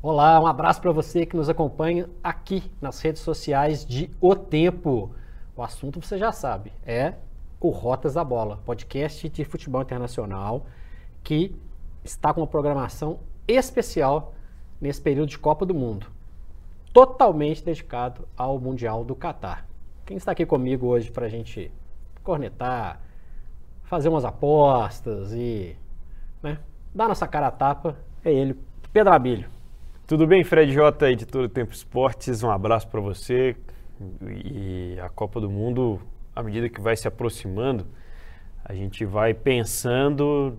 Olá, 0.00 0.38
um 0.38 0.46
abraço 0.46 0.80
para 0.80 0.92
você 0.92 1.26
que 1.26 1.36
nos 1.36 1.48
acompanha 1.48 2.08
aqui 2.22 2.70
nas 2.80 3.00
redes 3.00 3.20
sociais 3.20 3.84
de 3.84 4.08
O 4.20 4.36
Tempo. 4.36 5.10
O 5.56 5.62
assunto 5.62 6.00
você 6.00 6.16
já 6.16 6.30
sabe, 6.30 6.72
é 6.86 7.14
o 7.58 7.70
Rotas 7.70 8.14
da 8.14 8.22
Bola, 8.22 8.60
podcast 8.64 9.28
de 9.28 9.44
futebol 9.44 9.82
internacional 9.82 10.66
que 11.24 11.52
está 12.04 12.32
com 12.32 12.42
uma 12.42 12.46
programação 12.46 13.18
especial 13.48 14.34
nesse 14.80 15.02
período 15.02 15.30
de 15.30 15.38
Copa 15.38 15.66
do 15.66 15.74
Mundo, 15.74 16.06
totalmente 16.92 17.64
dedicado 17.64 18.28
ao 18.36 18.56
Mundial 18.60 19.04
do 19.04 19.16
Catar. 19.16 19.66
Quem 20.06 20.16
está 20.16 20.30
aqui 20.30 20.46
comigo 20.46 20.86
hoje 20.86 21.10
para 21.10 21.26
a 21.26 21.28
gente 21.28 21.72
cornetar, 22.22 23.00
fazer 23.82 24.08
umas 24.08 24.24
apostas 24.24 25.32
e 25.32 25.76
né, 26.40 26.60
dar 26.94 27.08
nossa 27.08 27.26
cara 27.26 27.48
a 27.48 27.50
tapa 27.50 27.96
é 28.24 28.32
ele, 28.32 28.56
Pedro 28.92 29.12
Abílio. 29.12 29.57
Tudo 30.08 30.26
bem, 30.26 30.42
Fred 30.42 30.72
J, 30.72 31.10
editor 31.10 31.42
do 31.42 31.48
Tempo 31.50 31.70
Esportes, 31.70 32.42
um 32.42 32.50
abraço 32.50 32.88
para 32.88 32.98
você. 32.98 33.54
E 34.42 34.98
a 35.02 35.10
Copa 35.10 35.38
do 35.38 35.50
Mundo, 35.50 36.00
à 36.34 36.42
medida 36.42 36.66
que 36.70 36.80
vai 36.80 36.96
se 36.96 37.06
aproximando, 37.06 37.86
a 38.64 38.72
gente 38.72 39.04
vai 39.04 39.34
pensando 39.34 40.56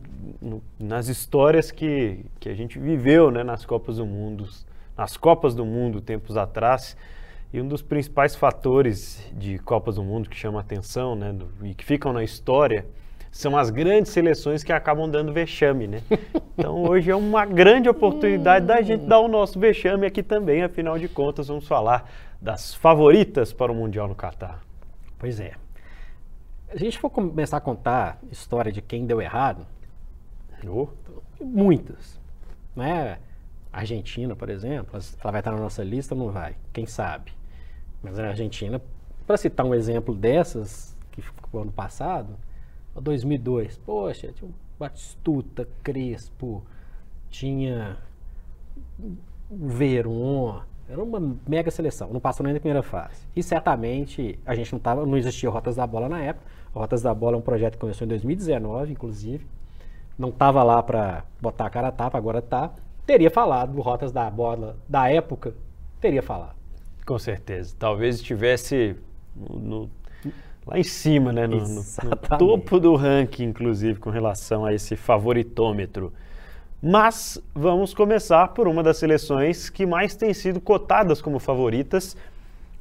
nas 0.80 1.08
histórias 1.08 1.72
que, 1.72 2.24
que 2.40 2.48
a 2.48 2.54
gente 2.54 2.78
viveu 2.78 3.32
né, 3.32 3.44
nas 3.44 3.66
Copas 3.66 3.98
do 3.98 4.06
Mundo, 4.06 4.48
nas 4.96 5.18
Copas 5.18 5.56
do 5.56 5.66
Mundo 5.66 6.00
tempos 6.00 6.38
atrás. 6.38 6.96
E 7.52 7.60
um 7.60 7.68
dos 7.68 7.82
principais 7.82 8.36
fatores 8.36 9.34
de 9.36 9.58
Copas 9.58 9.96
do 9.96 10.04
Mundo 10.04 10.30
que 10.30 10.38
chama 10.38 10.60
atenção 10.60 11.16
né, 11.16 11.34
do, 11.34 11.50
e 11.66 11.74
que 11.74 11.84
ficam 11.84 12.14
na 12.14 12.24
história 12.24 12.86
são 13.32 13.56
as 13.56 13.70
grandes 13.70 14.12
seleções 14.12 14.64
que 14.64 14.74
acabam 14.74 15.10
dando 15.10 15.32
vexame, 15.32 15.88
né? 15.88 16.02
Então 16.58 16.84
hoje 16.84 17.10
é 17.10 17.16
uma 17.16 17.46
grande 17.46 17.88
oportunidade 17.88 18.66
da 18.66 18.82
gente 18.82 19.06
dar 19.06 19.20
o 19.20 19.28
nosso 19.28 19.60
vexame 19.60 20.06
aqui 20.06 20.22
também, 20.22 20.64
afinal 20.64 20.98
de 20.98 21.08
contas 21.08 21.48
vamos 21.48 21.68
falar 21.68 22.10
das 22.42 22.74
favoritas 22.74 23.54
para 23.54 23.72
o 23.72 23.76
Mundial 23.76 24.08
no 24.08 24.16
Catar. 24.16 24.62
Pois 25.18 25.40
é. 25.40 25.54
A 26.70 26.78
gente 26.78 27.00
for 27.00 27.10
começar 27.10 27.58
a 27.58 27.62
contar 27.62 28.20
história 28.32 28.72
de 28.72 28.82
quem 28.82 29.06
deu 29.06 29.22
errado, 29.22 29.66
oh. 30.68 30.88
muitas, 31.40 32.20
né? 32.76 33.20
Argentina, 33.72 34.36
por 34.36 34.50
exemplo, 34.50 35.00
ela 35.22 35.32
vai 35.32 35.42
estar 35.42 35.52
na 35.52 35.60
nossa 35.60 35.84
lista 35.84 36.16
ou 36.16 36.20
não 36.20 36.32
vai? 36.32 36.56
Quem 36.74 36.86
sabe? 36.86 37.32
Mas 38.02 38.18
a 38.20 38.28
Argentina, 38.28 38.82
para 39.26 39.38
citar 39.38 39.66
um 39.66 39.74
exemplo 39.74 40.14
dessas 40.14 40.96
que 41.12 41.22
ficou 41.22 41.62
ano 41.62 41.72
passado, 41.72 42.36
2002. 43.02 43.78
Poxa, 43.80 44.32
tinha 44.32 44.50
o 44.50 44.54
Batistuta, 44.78 45.68
Crespo, 45.84 46.64
tinha 47.30 47.98
Veron, 49.50 50.62
era 50.90 51.04
uma 51.04 51.38
mega 51.48 51.70
seleção, 51.70 52.10
não 52.12 52.20
passou 52.20 52.44
nem 52.44 52.54
na 52.54 52.60
primeira 52.60 52.82
fase. 52.82 53.22
E 53.36 53.44
certamente 53.44 54.40
a 54.44 54.56
gente 54.56 54.74
não 54.74 54.80
tava, 54.80 55.06
não 55.06 55.16
existia 55.16 55.50
Rotas 55.50 55.76
da 55.76 55.86
Bola 55.86 56.10
na 56.10 56.20
época. 56.20 56.46
Rotas 56.74 57.04
da 57.04 57.14
Bola 57.14 57.36
é 57.36 57.40
um 57.40 57.44
projeto 57.44 57.74
que 57.74 57.80
começou 57.80 58.06
em 58.06 58.10
2019, 58.10 58.92
inclusive. 58.92 59.46
Não 60.18 60.30
estava 60.30 60.64
lá 60.64 60.82
para 60.82 61.24
botar 61.40 61.68
a 61.68 61.70
cara 61.70 61.90
a 61.90 61.92
tapa, 61.92 62.18
agora 62.18 62.42
tá. 62.42 62.74
Teria 63.06 63.30
falado 63.30 63.74
do 63.74 63.82
Rotas 63.82 64.12
da 64.12 64.30
Bola 64.32 64.78
da 64.88 65.08
época, 65.10 65.54
teria 66.02 66.24
falado. 66.24 66.56
Com 67.06 67.20
certeza. 67.20 67.76
Talvez 67.78 68.16
estivesse 68.16 68.96
no 69.36 69.90
lá 70.66 70.78
em 70.78 70.84
cima, 70.84 71.34
né? 71.34 71.48
No, 71.48 71.58
no, 71.58 71.84
no, 71.84 72.38
topo 72.38 72.80
do 72.80 72.96
ranking, 72.96 73.46
inclusive, 73.46 74.00
com 74.00 74.10
relação 74.10 74.66
a 74.66 74.74
esse 74.74 74.96
favoritômetro. 74.96 76.14
Mas 76.82 77.42
vamos 77.54 77.94
começar 77.94 78.50
por 78.50 78.68
uma 78.68 78.82
das 78.82 78.98
seleções 78.98 79.70
que 79.70 79.86
mais 79.86 80.16
têm 80.16 80.34
sido 80.34 80.62
cotadas 80.62 81.22
como 81.22 81.40
favoritas 81.40 82.16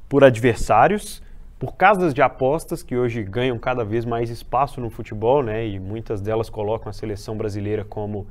por 0.08 0.22
adversários, 0.22 1.22
por 1.58 1.74
casas 1.74 2.14
de 2.14 2.22
apostas 2.22 2.82
que 2.82 2.96
hoje 2.96 3.22
ganham 3.24 3.58
cada 3.58 3.84
vez 3.84 4.04
mais 4.04 4.30
espaço 4.30 4.80
no 4.80 4.90
futebol, 4.90 5.42
né? 5.42 5.66
E 5.66 5.80
muitas 5.80 6.20
delas 6.20 6.48
colocam 6.48 6.88
a 6.88 6.92
seleção 6.92 7.36
brasileira 7.36 7.84
como 7.84 8.26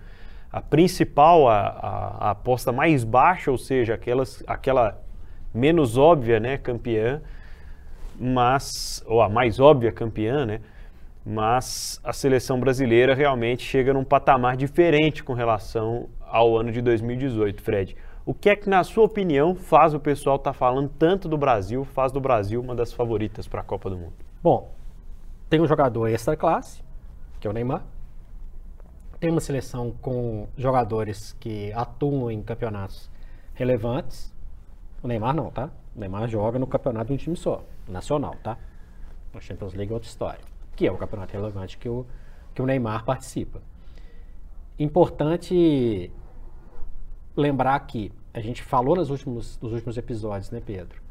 a 0.51 0.61
principal, 0.61 1.49
a, 1.49 1.59
a, 1.59 2.27
a 2.27 2.29
aposta 2.31 2.71
mais 2.71 3.03
baixa, 3.03 3.51
ou 3.51 3.57
seja, 3.57 3.95
aquelas, 3.95 4.41
aquela 4.47 4.97
menos 5.53 5.97
óbvia, 5.97 6.39
né, 6.39 6.57
campeã 6.57 7.21
mas 8.19 9.03
ou 9.05 9.21
a 9.21 9.29
mais 9.29 9.59
óbvia 9.59 9.91
campeã, 9.91 10.45
né? 10.45 10.61
Mas 11.25 11.99
a 12.03 12.13
seleção 12.13 12.59
brasileira 12.59 13.13
realmente 13.13 13.63
chega 13.63 13.93
num 13.93 14.03
patamar 14.03 14.55
diferente 14.55 15.23
com 15.23 15.33
relação 15.33 16.07
ao 16.25 16.57
ano 16.57 16.71
de 16.71 16.81
2018, 16.81 17.61
Fred. 17.61 17.95
O 18.25 18.33
que 18.33 18.49
é 18.49 18.55
que, 18.55 18.69
na 18.69 18.83
sua 18.83 19.05
opinião, 19.05 19.55
faz 19.55 19.93
o 19.93 19.99
pessoal 19.99 20.35
estar 20.35 20.51
tá 20.51 20.57
falando 20.57 20.89
tanto 20.97 21.29
do 21.29 21.37
Brasil, 21.37 21.85
faz 21.85 22.11
do 22.11 22.19
Brasil 22.19 22.59
uma 22.59 22.75
das 22.75 22.91
favoritas 22.91 23.47
para 23.47 23.61
a 23.61 23.63
Copa 23.63 23.89
do 23.89 23.97
Mundo? 23.97 24.13
Bom, 24.43 24.73
tem 25.49 25.61
um 25.61 25.67
jogador 25.67 26.07
extra 26.07 26.35
classe, 26.35 26.83
que 27.39 27.47
é 27.47 27.49
o 27.49 27.53
Neymar. 27.53 27.83
Tem 29.19 29.31
uma 29.31 29.39
seleção 29.39 29.93
com 30.01 30.47
jogadores 30.57 31.35
que 31.39 31.71
atuam 31.73 32.29
em 32.29 32.41
campeonatos 32.41 33.09
relevantes. 33.53 34.33
O 35.01 35.07
Neymar 35.07 35.33
não, 35.33 35.49
tá? 35.49 35.69
O 35.97 35.99
Neymar 35.99 36.27
joga 36.27 36.59
no 36.59 36.67
campeonato 36.67 37.07
de 37.07 37.13
um 37.13 37.17
time 37.17 37.35
só 37.35 37.63
nacional, 37.89 38.35
tá? 38.43 38.55
A 39.33 39.39
Champions 39.39 39.73
League 39.73 39.91
é 39.91 39.95
outra 39.95 40.07
história, 40.07 40.39
que 40.75 40.85
é 40.85 40.91
o 40.91 40.97
campeonato 40.97 41.33
relevante 41.33 41.75
que 41.75 41.89
o, 41.89 42.05
que 42.53 42.61
o 42.61 42.65
Neymar 42.67 43.03
participa. 43.03 43.61
Importante 44.77 46.11
lembrar 47.35 47.79
que 47.79 48.11
a 48.31 48.39
gente 48.39 48.61
falou 48.61 48.95
nos 48.95 49.09
últimos, 49.09 49.59
nos 49.59 49.73
últimos 49.73 49.97
episódios, 49.97 50.51
né, 50.51 50.61
Pedro? 50.63 51.01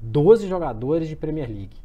12 0.00 0.46
jogadores 0.46 1.08
de 1.08 1.16
Premier 1.16 1.48
League. 1.48 1.76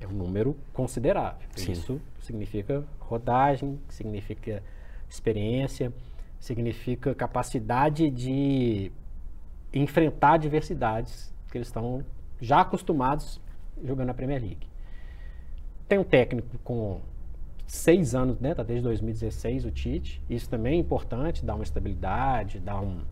É 0.00 0.06
um 0.06 0.12
número 0.12 0.56
considerável. 0.72 1.48
Sim. 1.56 1.72
Isso 1.72 2.00
significa 2.20 2.84
rodagem, 3.00 3.80
significa 3.88 4.62
experiência, 5.08 5.92
significa 6.38 7.12
capacidade 7.14 8.08
de 8.08 8.92
enfrentar 9.78 10.34
adversidades 10.34 11.32
que 11.50 11.58
eles 11.58 11.68
estão 11.68 12.04
já 12.40 12.60
acostumados 12.60 13.40
jogando 13.82 14.08
na 14.08 14.14
Premier 14.14 14.40
League. 14.40 14.68
Tem 15.88 15.98
um 15.98 16.04
técnico 16.04 16.58
com 16.64 17.00
seis 17.66 18.14
anos, 18.14 18.40
né? 18.40 18.54
Tá 18.54 18.62
desde 18.62 18.82
2016 18.84 19.64
o 19.64 19.70
Tite. 19.70 20.22
Isso 20.28 20.48
também 20.48 20.74
é 20.74 20.80
importante, 20.80 21.44
dá 21.44 21.54
uma 21.54 21.64
estabilidade, 21.64 22.58
dá 22.58 22.80
um, 22.80 23.02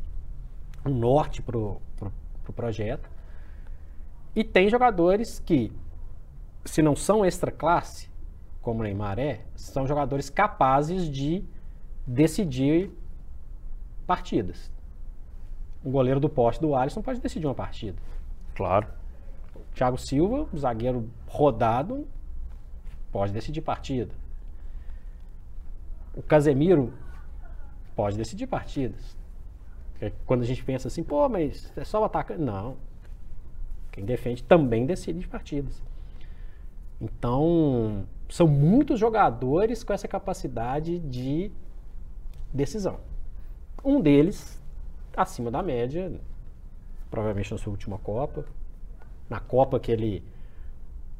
um 0.84 0.91
norte 0.91 1.42
pro, 1.42 1.80
pro, 1.97 2.12
pro 2.42 2.52
projeto. 2.52 3.08
E 4.34 4.42
tem 4.42 4.69
jogadores 4.69 5.38
que, 5.38 5.70
se 6.64 6.82
não 6.82 6.96
são 6.96 7.25
extra 7.25 7.52
classe, 7.52 8.08
como 8.60 8.81
o 8.81 8.82
Neymar 8.82 9.19
é, 9.19 9.42
são 9.54 9.86
jogadores 9.86 10.31
capazes 10.31 11.08
de 11.08 11.44
decidir 12.06 12.91
partidas. 14.06 14.74
Um 15.84 15.91
goleiro 15.91 16.19
do 16.19 16.28
poste 16.28 16.61
do 16.61 16.75
Alisson 16.75 17.03
pode 17.03 17.21
decidir 17.21 17.47
uma 17.47 17.55
partida. 17.55 17.99
Claro. 18.55 18.87
Thiago 19.75 19.99
Silva, 19.99 20.49
zagueiro 20.56 21.11
rodado, 21.27 22.06
pode 23.12 23.33
decidir 23.33 23.61
partida. 23.61 24.15
O 26.17 26.23
Casemiro 26.23 26.93
pode 27.94 28.17
decidir 28.17 28.47
partidas. 28.47 29.17
Quando 30.27 30.43
a 30.43 30.47
gente 30.47 30.65
pensa 30.65 30.89
assim, 30.89 31.03
pô, 31.03 31.28
mas 31.28 31.73
é 31.77 31.84
só 31.84 32.00
o 32.00 32.05
atacante. 32.05 32.41
Não. 32.41 32.77
Quem 33.91 34.05
defende 34.05 34.43
também 34.43 34.87
decide 34.87 35.27
partidas. 35.27 35.83
Então, 37.00 38.06
são 38.28 38.47
muitos 38.47 38.99
jogadores 38.99 39.85
com 39.85 39.93
essa 39.93 40.08
capacidade 40.08 40.99
de 41.00 41.50
decisão. 42.53 43.00
Um 43.85 44.00
deles, 44.00 44.62
acima 45.16 45.50
da 45.50 45.62
média, 45.62 46.12
provavelmente 47.11 47.52
na 47.52 47.58
sua 47.58 47.70
última 47.70 47.99
Copa, 47.99 48.44
na 49.28 49.40
Copa 49.40 49.78
que 49.78 49.90
ele 49.90 50.22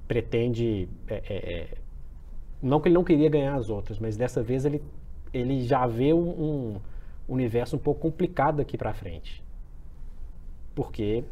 pretende. 0.07 0.89
É, 1.09 1.23
é, 1.29 1.55
é, 1.55 1.79
não 2.63 2.81
que 2.81 2.89
ele 2.89 2.95
não 2.95 3.05
queria 3.05 3.29
ganhar 3.29 3.55
as 3.55 3.69
outras, 3.69 3.99
mas 3.99 4.17
dessa 4.17 4.43
vez 4.43 4.65
ele, 4.65 4.83
ele 5.33 5.63
já 5.63 5.87
vê 5.87 6.13
um, 6.13 6.29
um 6.29 6.81
universo 7.29 7.77
um 7.77 7.79
pouco 7.79 8.01
complicado 8.01 8.57
daqui 8.57 8.79
para 8.79 8.95
frente. 8.95 9.43
Porque 10.75 11.25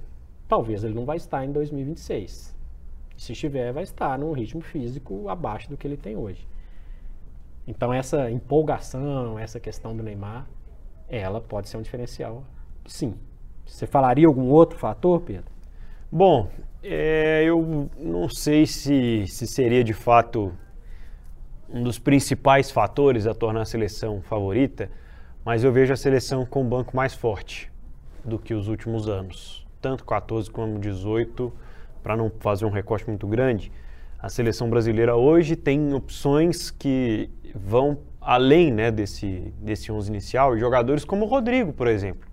talvez 0.49 0.85
ele 0.85 0.95
não 0.95 1.05
vai 1.05 1.17
estar 1.17 1.45
em 1.45 1.53
2026. 1.53 2.55
Se 3.17 3.33
estiver, 3.33 3.73
vai 3.73 3.83
estar 3.83 4.19
num 4.19 4.33
ritmo 4.33 4.61
físico 4.61 5.29
abaixo 5.29 5.69
do 5.71 5.77
que 5.77 5.87
ele 5.87 5.97
tem 5.97 6.17
hoje. 6.17 6.47
Então 7.67 7.93
essa 7.93 8.31
empolgação, 8.31 9.39
essa 9.39 9.61
questão 9.61 9.97
do 9.97 10.03
Neymar, 10.03 10.47
ela 11.19 11.41
pode 11.41 11.69
ser 11.69 11.77
um 11.77 11.83
diferencial, 11.83 12.45
sim. 12.87 13.15
Você 13.67 13.87
falaria 13.87 14.27
algum 14.27 14.49
outro 14.49 14.79
fator, 14.79 15.21
Pedro? 15.21 15.51
Bom, 16.11 16.49
é, 16.83 17.43
eu 17.45 17.89
não 17.99 18.29
sei 18.29 18.67
se, 18.67 19.27
se 19.27 19.47
seria 19.47 19.85
de 19.85 19.95
fato 19.95 20.53
um 21.69 21.83
dos 21.83 21.99
principais 21.99 22.71
fatores 22.71 23.27
a 23.27 23.35
tornar 23.35 23.63
a 23.63 23.65
seleção 23.65 24.21
favorita, 24.23 24.91
mas 25.45 25.65
eu 25.65 25.73
vejo 25.73 25.93
a 25.93 25.97
seleção 25.97 26.45
com 26.45 26.63
um 26.63 26.69
banco 26.69 26.95
mais 26.95 27.15
forte 27.15 27.71
do 28.25 28.39
que 28.39 28.53
os 28.53 28.69
últimos 28.69 29.09
anos, 29.09 29.67
tanto 29.81 30.05
14 30.05 30.51
como 30.51 30.79
18, 30.79 31.53
para 32.03 32.17
não 32.17 32.31
fazer 32.41 32.65
um 32.65 32.71
recorte 32.71 33.09
muito 33.09 33.27
grande. 33.27 33.73
A 34.19 34.29
seleção 34.29 34.69
brasileira 34.69 35.17
hoje 35.17 35.57
tem 35.57 35.93
opções 35.95 36.71
que 36.71 37.31
vão 37.55 37.99
além 38.25 38.71
né, 38.71 38.91
desse, 38.91 39.53
desse 39.59 39.91
11 39.91 40.11
inicial, 40.11 40.57
jogadores 40.57 41.05
como 41.05 41.25
o 41.25 41.29
Rodrigo, 41.29 41.73
por 41.73 41.87
exemplo, 41.87 42.29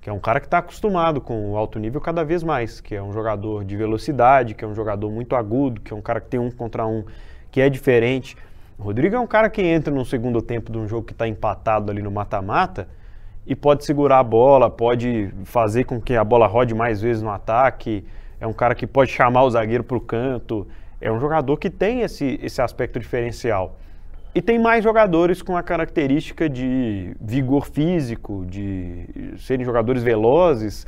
que 0.00 0.10
é 0.10 0.12
um 0.12 0.18
cara 0.18 0.40
que 0.40 0.46
está 0.46 0.58
acostumado 0.58 1.20
com 1.20 1.52
o 1.52 1.56
alto 1.56 1.78
nível 1.78 2.00
cada 2.00 2.24
vez 2.24 2.42
mais, 2.42 2.80
que 2.80 2.94
é 2.94 3.02
um 3.02 3.12
jogador 3.12 3.64
de 3.64 3.76
velocidade, 3.76 4.54
que 4.54 4.64
é 4.64 4.68
um 4.68 4.74
jogador 4.74 5.10
muito 5.10 5.36
agudo, 5.36 5.80
que 5.80 5.92
é 5.92 5.96
um 5.96 6.02
cara 6.02 6.20
que 6.20 6.28
tem 6.28 6.40
um 6.40 6.50
contra 6.50 6.86
um 6.86 7.04
que 7.50 7.60
é 7.60 7.68
diferente. 7.68 8.36
O 8.78 8.82
Rodrigo 8.82 9.14
é 9.14 9.20
um 9.20 9.26
cara 9.26 9.48
que 9.48 9.62
entra 9.62 9.94
no 9.94 10.04
segundo 10.04 10.42
tempo 10.42 10.72
de 10.72 10.78
um 10.78 10.88
jogo 10.88 11.06
que 11.06 11.12
está 11.12 11.28
empatado 11.28 11.90
ali 11.90 12.02
no 12.02 12.10
mata-mata 12.10 12.88
e 13.46 13.54
pode 13.54 13.84
segurar 13.84 14.18
a 14.18 14.24
bola, 14.24 14.70
pode 14.70 15.32
fazer 15.44 15.84
com 15.84 16.00
que 16.00 16.14
a 16.16 16.24
bola 16.24 16.46
rode 16.46 16.74
mais 16.74 17.00
vezes 17.00 17.22
no 17.22 17.30
ataque. 17.30 18.04
É 18.40 18.46
um 18.46 18.52
cara 18.52 18.74
que 18.74 18.86
pode 18.86 19.10
chamar 19.10 19.44
o 19.44 19.50
zagueiro 19.50 19.84
para 19.84 19.96
o 19.96 20.00
canto. 20.00 20.66
É 21.00 21.12
um 21.12 21.20
jogador 21.20 21.56
que 21.56 21.70
tem 21.70 22.00
esse, 22.00 22.40
esse 22.42 22.60
aspecto 22.60 22.98
diferencial. 22.98 23.76
E 24.34 24.40
tem 24.40 24.58
mais 24.58 24.82
jogadores 24.82 25.42
com 25.42 25.58
a 25.58 25.62
característica 25.62 26.48
de 26.48 27.14
vigor 27.20 27.66
físico, 27.66 28.46
de 28.46 29.06
serem 29.36 29.64
jogadores 29.64 30.02
velozes 30.02 30.86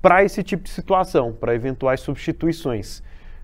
para 0.00 0.22
esse 0.22 0.44
tipo 0.44 0.62
de 0.62 0.70
situação, 0.70 1.32
para 1.32 1.56
eventuais 1.56 1.98
substituições. 1.98 3.02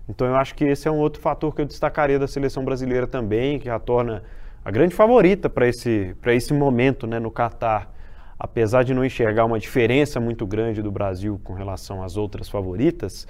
Então 0.09 0.25
eu 0.29 0.37
acho 0.37 0.55
que 0.55 0.65
esse 0.65 0.87
é 0.87 0.91
um 0.91 0.99
outro 0.99 1.21
fator 1.21 1.53
que 1.53 1.61
eu 1.61 1.67
destacaria 1.67 2.17
da 2.17 2.29
seleção 2.29 2.65
brasileira 2.65 3.09
também, 3.09 3.59
que 3.59 3.69
a 3.69 3.81
torna 3.81 4.23
a 4.65 4.71
grande 4.71 4.95
favorita 4.95 5.51
para 5.51 5.67
esse, 5.67 6.15
esse 6.27 6.55
momento 6.55 7.05
né, 7.05 7.19
no 7.19 7.31
Catar. 7.31 7.93
Apesar 8.39 8.85
de 8.85 8.95
não 8.95 9.05
enxergar 9.05 9.47
uma 9.47 9.59
diferença 9.59 10.21
muito 10.21 10.47
grande 10.47 10.81
do 10.81 10.93
Brasil 10.93 11.41
com 11.43 11.55
relação 11.55 12.05
às 12.05 12.17
outras 12.17 12.49
favoritas, 12.49 13.27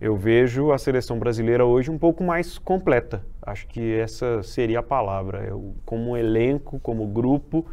eu 0.00 0.16
vejo 0.16 0.72
a 0.72 0.78
seleção 0.78 1.18
brasileira 1.18 1.66
hoje 1.66 1.90
um 1.90 1.98
pouco 1.98 2.24
mais 2.24 2.58
completa. 2.58 3.22
Acho 3.44 3.66
que 3.66 3.94
essa 3.94 4.42
seria 4.42 4.78
a 4.78 4.82
palavra. 4.82 5.44
Eu, 5.44 5.74
como 5.84 6.16
elenco, 6.16 6.78
como 6.78 7.06
grupo, 7.08 7.66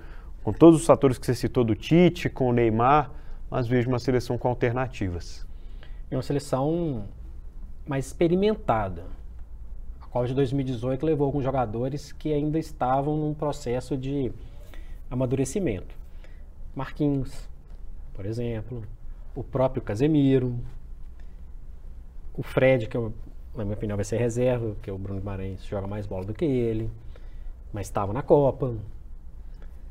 com 0.43 0.51
todos 0.51 0.79
os 0.81 0.85
fatores 0.85 1.17
que 1.17 1.25
você 1.25 1.35
citou 1.35 1.63
do 1.63 1.75
Tite, 1.75 2.27
com 2.27 2.49
o 2.49 2.53
Neymar, 2.53 3.11
mas 3.51 3.67
vejo 3.67 3.87
uma 3.87 3.99
seleção 3.99 4.37
com 4.37 4.47
alternativas. 4.47 5.45
É 6.09 6.15
uma 6.15 6.23
seleção 6.23 7.05
mais 7.85 8.07
experimentada. 8.07 9.05
A 10.01 10.07
Copa 10.07 10.27
de 10.27 10.33
2018 10.33 11.05
levou 11.05 11.25
alguns 11.25 11.43
jogadores 11.43 12.11
que 12.11 12.33
ainda 12.33 12.57
estavam 12.57 13.15
num 13.15 13.33
processo 13.33 13.95
de 13.95 14.31
amadurecimento. 15.09 15.95
Marquinhos, 16.75 17.47
por 18.13 18.25
exemplo, 18.25 18.83
o 19.35 19.43
próprio 19.43 19.83
Casemiro, 19.83 20.59
o 22.33 22.41
Fred, 22.41 22.87
que 22.87 22.97
eu, 22.97 23.13
na 23.59 23.65
minha 23.65 23.75
opinião 23.75 23.95
vai 23.95 24.05
ser 24.05 24.17
reserva, 24.17 24.73
porque 24.73 24.89
o 24.89 24.97
Bruno 24.97 25.19
Guimarães 25.19 25.63
joga 25.65 25.85
mais 25.85 26.07
bola 26.07 26.25
do 26.25 26.33
que 26.33 26.45
ele, 26.45 26.89
mas 27.71 27.87
estava 27.87 28.11
na 28.13 28.21
Copa. 28.21 28.75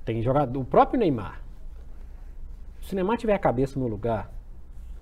Tem 0.05 0.23
jogador, 0.23 0.59
o 0.59 0.65
próprio 0.65 0.99
Neymar. 0.99 1.41
Se 2.81 2.93
o 2.93 2.97
Neymar 2.97 3.19
tiver 3.19 3.35
a 3.35 3.39
cabeça 3.39 3.79
no 3.79 3.87
lugar, 3.87 4.33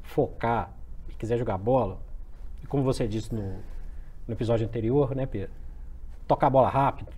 focar 0.02 0.72
e 1.08 1.14
quiser 1.14 1.38
jogar 1.38 1.56
bola, 1.56 1.98
e 2.62 2.66
como 2.66 2.82
você 2.82 3.06
disse 3.06 3.34
no, 3.34 3.56
no 4.26 4.34
episódio 4.34 4.66
anterior, 4.66 5.14
né, 5.14 5.26
Pedro? 5.26 5.54
Tocar 6.26 6.48
a 6.48 6.50
bola 6.50 6.68
rápido, 6.68 7.12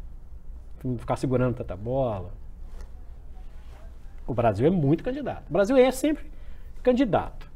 não 0.84 0.98
ficar 0.98 1.16
segurando 1.16 1.56
tanta 1.56 1.74
bola. 1.74 2.30
O 4.26 4.34
Brasil 4.34 4.66
é 4.66 4.70
muito 4.70 5.02
candidato. 5.02 5.48
O 5.48 5.52
Brasil 5.52 5.76
é 5.76 5.90
sempre 5.90 6.30
candidato 6.82 7.48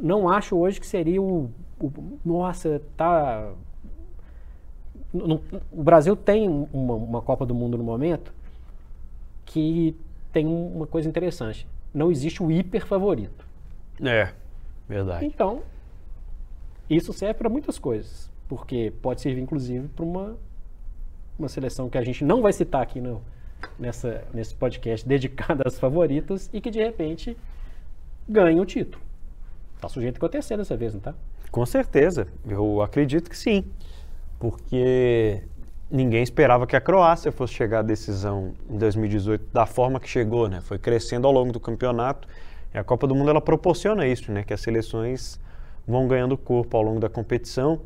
não 0.00 0.28
acho 0.28 0.56
hoje 0.56 0.80
que 0.80 0.86
seria 0.86 1.20
o, 1.20 1.50
o 1.86 2.18
nossa, 2.24 2.80
tá 2.96 3.52
no, 5.14 5.40
o 5.70 5.82
Brasil 5.82 6.16
tem 6.16 6.48
uma, 6.48 6.94
uma, 6.94 7.22
Copa 7.22 7.46
do 7.46 7.54
Mundo 7.54 7.78
no 7.78 7.84
momento 7.84 8.32
que 9.44 9.96
tem 10.32 10.46
uma 10.46 10.86
coisa 10.86 11.08
interessante. 11.08 11.68
Não 11.92 12.10
existe 12.10 12.42
o 12.42 12.50
hiper 12.50 12.84
favorito. 12.84 13.46
É, 14.02 14.32
verdade. 14.88 15.24
Então, 15.24 15.62
isso 16.90 17.12
serve 17.12 17.34
para 17.34 17.48
muitas 17.48 17.78
coisas. 17.78 18.28
Porque 18.48 18.92
pode 19.00 19.20
servir, 19.20 19.40
inclusive, 19.40 19.86
para 19.88 20.04
uma, 20.04 20.36
uma 21.38 21.48
seleção 21.48 21.88
que 21.88 21.96
a 21.96 22.02
gente 22.02 22.24
não 22.24 22.42
vai 22.42 22.52
citar 22.52 22.82
aqui 22.82 23.00
no, 23.00 23.22
nessa, 23.78 24.24
nesse 24.34 24.54
podcast 24.54 25.06
dedicado 25.06 25.62
às 25.64 25.78
favoritas 25.78 26.50
e 26.52 26.60
que, 26.60 26.70
de 26.70 26.82
repente, 26.82 27.36
ganha 28.28 28.60
o 28.60 28.66
título. 28.66 29.02
Está 29.76 29.88
sujeito 29.88 30.16
a 30.16 30.18
acontecer 30.18 30.56
dessa 30.56 30.76
vez, 30.76 30.92
não 30.92 30.98
está? 30.98 31.14
Com 31.50 31.64
certeza, 31.64 32.26
eu 32.48 32.82
acredito 32.82 33.30
que 33.30 33.36
sim, 33.36 33.64
porque 34.38 35.42
ninguém 35.90 36.22
esperava 36.22 36.66
que 36.66 36.74
a 36.74 36.80
Croácia 36.80 37.30
fosse 37.30 37.54
chegar 37.54 37.80
à 37.80 37.82
decisão 37.82 38.52
em 38.68 38.76
2018 38.76 39.46
da 39.52 39.64
forma 39.64 40.00
que 40.00 40.08
chegou, 40.08 40.48
né? 40.48 40.60
Foi 40.60 40.78
crescendo 40.78 41.26
ao 41.26 41.32
longo 41.32 41.52
do 41.52 41.60
campeonato 41.60 42.26
e 42.74 42.78
a 42.78 42.82
Copa 42.82 43.06
do 43.06 43.14
Mundo 43.14 43.30
ela 43.30 43.40
proporciona 43.40 44.06
isso, 44.06 44.32
né? 44.32 44.42
Que 44.42 44.52
as 44.52 44.60
seleções 44.60 45.38
vão 45.86 46.08
ganhando 46.08 46.36
corpo 46.36 46.76
ao 46.76 46.82
longo 46.82 46.98
da 46.98 47.08
competição. 47.08 47.80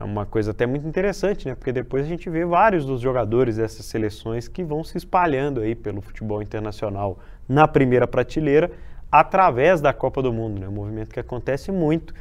É 0.00 0.02
uma 0.02 0.26
coisa 0.26 0.50
até 0.50 0.66
muito 0.66 0.86
interessante, 0.88 1.46
né? 1.46 1.54
Porque 1.54 1.70
depois 1.70 2.04
a 2.04 2.08
gente 2.08 2.28
vê 2.28 2.44
vários 2.44 2.84
dos 2.84 3.00
jogadores 3.00 3.56
dessas 3.56 3.86
seleções 3.86 4.48
que 4.48 4.64
vão 4.64 4.82
se 4.82 4.98
espalhando 4.98 5.60
aí 5.60 5.76
pelo 5.76 6.00
futebol 6.00 6.42
internacional 6.42 7.18
na 7.48 7.68
primeira 7.68 8.08
prateleira 8.08 8.72
através 9.10 9.80
da 9.80 9.92
Copa 9.92 10.20
do 10.20 10.32
Mundo, 10.32 10.58
né? 10.58 10.66
um 10.66 10.72
movimento 10.72 11.14
que 11.14 11.20
acontece 11.20 11.70
muito 11.70 12.12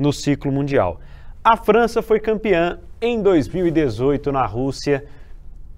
no 0.00 0.14
ciclo 0.14 0.50
mundial. 0.50 0.98
A 1.44 1.58
França 1.58 2.00
foi 2.00 2.18
campeã 2.18 2.78
em 3.02 3.20
2018 3.20 4.32
na 4.32 4.46
Rússia 4.46 5.04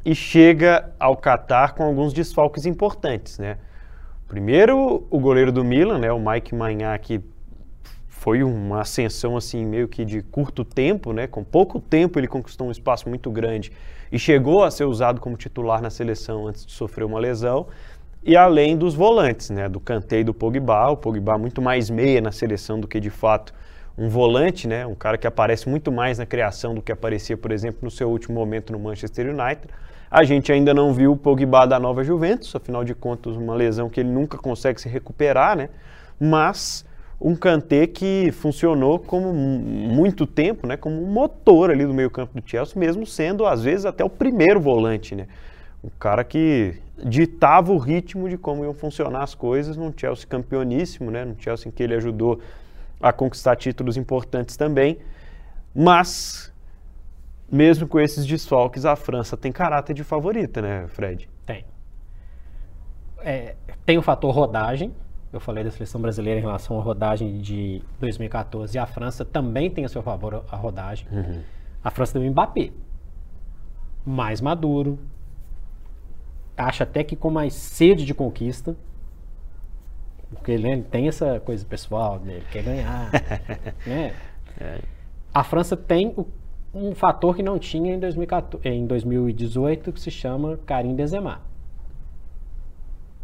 e 0.05 0.15
chega 0.15 0.93
ao 0.99 1.17
Catar 1.17 1.75
com 1.75 1.83
alguns 1.83 2.13
desfalques 2.13 2.65
importantes, 2.65 3.39
né? 3.39 3.59
Primeiro, 4.29 5.05
o 5.11 5.19
goleiro 5.19 5.51
do 5.51 5.65
Milan, 5.65 5.99
né, 5.99 6.13
o 6.13 6.21
Mike 6.21 6.55
Maignan, 6.55 6.97
que 6.99 7.21
foi 8.09 8.45
uma 8.45 8.83
ascensão 8.83 9.37
assim 9.37 9.67
meio 9.67 9.89
que 9.89 10.05
de 10.05 10.23
curto 10.23 10.65
tempo, 10.65 11.13
né? 11.13 11.27
Com 11.27 11.43
pouco 11.43 11.81
tempo 11.81 12.19
ele 12.19 12.29
conquistou 12.29 12.69
um 12.69 12.71
espaço 12.71 13.09
muito 13.09 13.29
grande 13.29 13.73
e 14.11 14.19
chegou 14.21 14.63
a 14.63 14.71
ser 14.71 14.85
usado 14.85 15.21
como 15.21 15.37
titular 15.37 15.83
na 15.83 15.91
seleção 15.91 16.47
antes 16.47 16.65
de 16.65 16.71
sofrer 16.71 17.05
uma 17.05 17.19
lesão 17.19 17.67
e 18.23 18.37
além 18.37 18.77
dos 18.77 18.95
volantes, 18.95 19.51
né, 19.51 19.69
do 19.69 19.81
Kanté 19.81 20.21
e 20.21 20.25
do 20.25 20.33
Pogba, 20.33 20.91
o 20.91 20.97
Pogba 20.97 21.37
muito 21.37 21.61
mais 21.61 21.91
meia 21.91 22.21
na 22.21 22.31
seleção 22.31 22.79
do 22.79 22.87
que 22.87 23.01
de 23.01 23.11
fato 23.11 23.53
um 23.97 24.09
volante, 24.09 24.67
né, 24.67 24.87
um 24.87 24.95
cara 24.95 25.19
que 25.19 25.27
aparece 25.27 25.69
muito 25.69 25.93
mais 25.93 26.19
na 26.19 26.27
criação 26.27 26.75
do 26.75 26.83
que 26.83 26.91
aparecia, 26.91 27.37
por 27.37 27.53
exemplo, 27.53 27.81
no 27.83 27.91
seu 27.91 28.09
último 28.11 28.35
momento 28.35 28.73
no 28.73 28.79
Manchester 28.79 29.27
United. 29.27 29.69
A 30.11 30.25
gente 30.25 30.53
ainda 30.53 30.75
não 30.75 30.93
viu 30.93 31.13
o 31.13 31.17
Pogba 31.17 31.67
da 31.67 31.79
nova 31.79 32.05
Juventus, 32.05 32.55
afinal 32.55 32.85
de 32.85 32.95
contas, 32.95 33.37
uma 33.37 33.55
lesão 33.55 33.89
que 33.89 34.01
ele 34.01 34.11
nunca 34.11 34.37
consegue 34.37 34.81
se 34.81 34.89
recuperar, 34.89 35.57
né? 35.57 35.69
Mas 36.21 36.85
um 37.21 37.37
Kanté 37.37 37.87
que 37.87 38.31
funcionou 38.33 38.99
como 38.99 39.33
muito 39.33 40.27
tempo, 40.27 40.67
né, 40.67 40.77
como 40.77 41.03
um 41.03 41.07
motor 41.07 41.71
ali 41.71 41.87
do 41.87 41.95
meio-campo 41.95 42.39
do 42.39 42.49
Chelsea, 42.49 42.79
mesmo 42.79 43.07
sendo 43.07 43.47
às 43.47 43.63
vezes 43.63 43.87
até 43.87 44.05
o 44.05 44.11
primeiro 44.11 44.61
volante, 44.61 45.15
né? 45.15 45.27
O 45.83 45.91
cara 45.91 46.25
que 46.25 46.75
ditava 47.05 47.73
o 47.73 47.79
ritmo 47.79 48.29
de 48.29 48.37
como 48.37 48.65
iam 48.65 48.75
funcionar 48.75 49.23
as 49.23 49.35
coisas 49.35 49.77
num 49.77 49.93
Chelsea 49.97 50.27
campeoníssimo, 50.29 51.11
né? 51.11 51.25
Num 51.25 51.35
Chelsea 51.39 51.69
em 51.69 51.73
que 51.73 51.83
ele 51.83 51.95
ajudou 51.95 52.39
a 53.03 53.13
conquistar 53.13 53.57
títulos 53.57 53.97
importantes 53.97 54.57
também. 54.57 54.99
Mas, 55.75 56.53
mesmo 57.51 57.89
com 57.89 57.99
esses 57.99 58.25
desfalques, 58.25 58.85
a 58.85 58.95
França 58.95 59.37
tem 59.37 59.51
caráter 59.51 59.93
de 59.93 60.05
favorita, 60.05 60.63
né, 60.63 60.87
Fred? 60.89 61.29
Tem. 61.45 61.65
É, 63.19 63.57
tem 63.85 63.99
o 63.99 64.03
fator 64.03 64.33
rodagem. 64.33 64.95
Eu 65.33 65.41
falei 65.41 65.65
da 65.65 65.71
seleção 65.71 66.01
brasileira 66.01 66.39
em 66.39 66.43
relação 66.43 66.79
à 66.79 66.83
rodagem 66.83 67.39
de 67.39 67.83
2014 67.99 68.77
e 68.77 68.79
a 68.79 68.87
França 68.87 69.25
também 69.25 69.71
tem 69.71 69.85
a 69.85 69.89
seu 69.89 70.03
favor 70.03 70.45
a 70.51 70.57
rodagem. 70.57 71.09
Uhum. 71.11 71.41
A 71.83 71.91
França 71.91 72.13
tem 72.13 72.29
o 72.29 72.31
Mbappé, 72.31 72.71
mais 74.05 74.41
maduro, 74.41 74.99
acha 76.57 76.85
até 76.85 77.03
que 77.03 77.17
com 77.17 77.31
mais 77.31 77.55
sede 77.55 78.05
de 78.05 78.13
conquista, 78.13 78.77
porque 80.35 80.53
ele, 80.53 80.65
né, 80.65 80.73
ele 80.73 80.83
tem 80.83 81.09
essa 81.09 81.41
coisa 81.41 81.65
pessoal, 81.65 82.19
né, 82.19 82.35
ele 82.35 82.47
quer 82.51 82.63
ganhar. 82.63 83.11
né? 83.87 84.15
É. 84.61 84.81
A 85.33 85.43
França 85.45 85.77
tem 85.77 86.09
o, 86.17 86.27
um 86.75 86.95
fator 86.95 87.35
que 87.35 87.43
não 87.43 87.59
tinha 87.59 87.95
em, 87.95 87.99
2014, 87.99 88.69
em 88.69 88.87
2018, 88.87 89.93
que 89.93 90.01
se 90.01 90.11
chama 90.11 90.59
Karim 90.67 90.95
Benzema. 90.95 91.41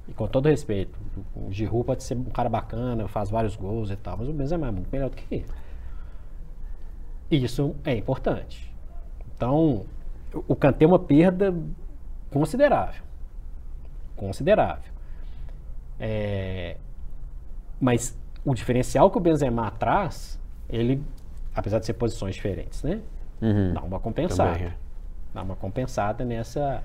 E 0.07 0.13
com 0.13 0.27
todo 0.27 0.49
respeito, 0.49 0.99
o 1.37 1.53
Giroud 1.53 1.85
pode 1.85 2.03
ser 2.03 2.17
um 2.17 2.25
cara 2.25 2.49
bacana, 2.49 3.07
faz 3.09 3.29
vários 3.29 3.57
gols 3.57 3.91
e 3.91 3.97
tal, 3.97 4.17
mas 4.17 4.29
o 4.29 4.33
Benzema 4.33 4.69
é 4.69 4.71
muito 4.71 4.89
melhor 4.91 5.11
do 5.11 5.17
que 5.17 5.35
ele. 5.35 5.47
E 7.31 7.45
isso 7.45 7.77
é 7.85 7.95
importante. 7.95 8.75
Então, 9.37 9.85
o 10.47 10.57
Kanté 10.57 10.85
é 10.85 10.89
uma 10.89 10.99
perda 10.99 11.55
considerável 12.31 13.09
considerável. 14.19 14.93
É, 15.99 16.77
mas 17.81 18.17
o 18.45 18.55
diferencial 18.55 19.11
que 19.11 19.19
o 19.19 19.21
Benzema 19.21 19.71
traz, 19.71 20.39
ele, 20.69 21.03
apesar 21.55 21.79
de 21.79 21.87
ser 21.87 21.95
posições 21.95 22.35
diferentes, 22.35 22.83
né? 22.83 23.01
Uhum. 23.41 23.73
Dá 23.73 23.83
uma 23.83 24.01
compensada. 24.01 24.53
Também, 24.53 24.69
é. 24.69 24.75
Dá 25.35 25.43
uma 25.43 25.57
compensada 25.57 26.25
nessa, 26.25 26.83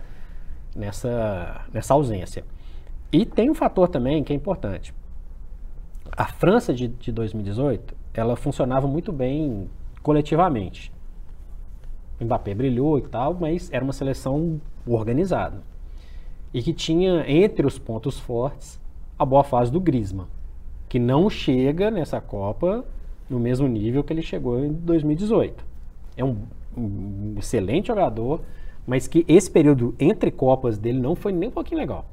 nessa, 0.76 1.66
nessa 1.74 1.94
ausência. 1.94 2.44
E 3.12 3.26
tem 3.26 3.50
um 3.50 3.54
fator 3.54 3.88
também 3.88 4.24
que 4.24 4.34
é 4.34 4.36
importante. 4.36 4.94
A 6.12 6.26
França 6.26 6.74
de, 6.74 6.88
de 6.88 7.12
2018, 7.12 7.96
ela 8.14 8.36
funcionava 8.36 8.88
muito 8.88 9.12
bem 9.12 9.70
coletivamente. 10.02 10.92
O 12.20 12.26
Mbappé 12.26 12.54
brilhou 12.54 12.98
e 13.00 13.02
tal, 13.04 13.34
mas 13.34 13.72
era 13.72 13.84
uma 13.84 13.94
seleção 13.94 14.62
organizada. 14.86 15.62
E 16.54 16.62
que 16.62 16.74
tinha 16.74 17.24
entre 17.28 17.66
os 17.66 17.80
pontos 17.80 18.20
fortes 18.20 18.80
a 19.18 19.26
boa 19.26 19.44
fase 19.44 19.72
do 19.72 19.80
Griezmann, 19.80 20.28
que 20.94 21.00
não 21.00 21.28
chega 21.28 21.90
nessa 21.90 22.22
Copa 22.22 22.86
no 23.28 23.40
mesmo 23.40 23.68
nível 23.68 24.04
que 24.04 24.14
ele 24.14 24.22
chegou 24.22 24.64
em 24.64 24.72
2018. 24.72 25.66
É 26.16 26.24
um, 26.24 26.38
um 26.78 27.34
excelente 27.40 27.88
jogador, 27.88 28.42
mas 28.86 29.08
que 29.08 29.26
esse 29.28 29.50
período 29.50 29.96
entre 30.00 30.30
Copas 30.30 30.78
dele 30.78 31.00
não 31.00 31.16
foi 31.16 31.32
nem 31.32 31.50
um 31.50 31.52
pouquinho 31.52 31.82
legal. 31.82 32.06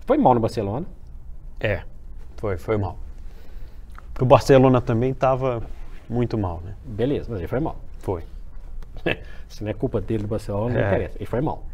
Foi 0.00 0.18
mal 0.18 0.34
no 0.34 0.40
Barcelona. 0.40 0.84
É, 1.58 1.82
foi, 2.36 2.58
foi 2.58 2.76
mal. 2.76 2.98
Porque 4.12 4.24
o 4.24 4.26
Barcelona 4.26 4.78
também 4.82 5.12
estava 5.12 5.62
muito 6.10 6.36
mal, 6.36 6.60
né? 6.62 6.74
Beleza, 6.84 7.28
mas 7.30 7.38
ele 7.38 7.48
foi 7.48 7.60
mal. 7.60 7.76
Foi. 8.00 8.22
Se 9.48 9.64
não 9.64 9.70
é 9.70 9.72
culpa 9.72 9.98
dele 9.98 10.24
do 10.24 10.28
Barcelona, 10.28 10.74
não 10.74 10.80
é. 10.82 10.88
interessa. 10.88 11.16
Ele 11.16 11.24
foi 11.24 11.40
mal. 11.40 11.64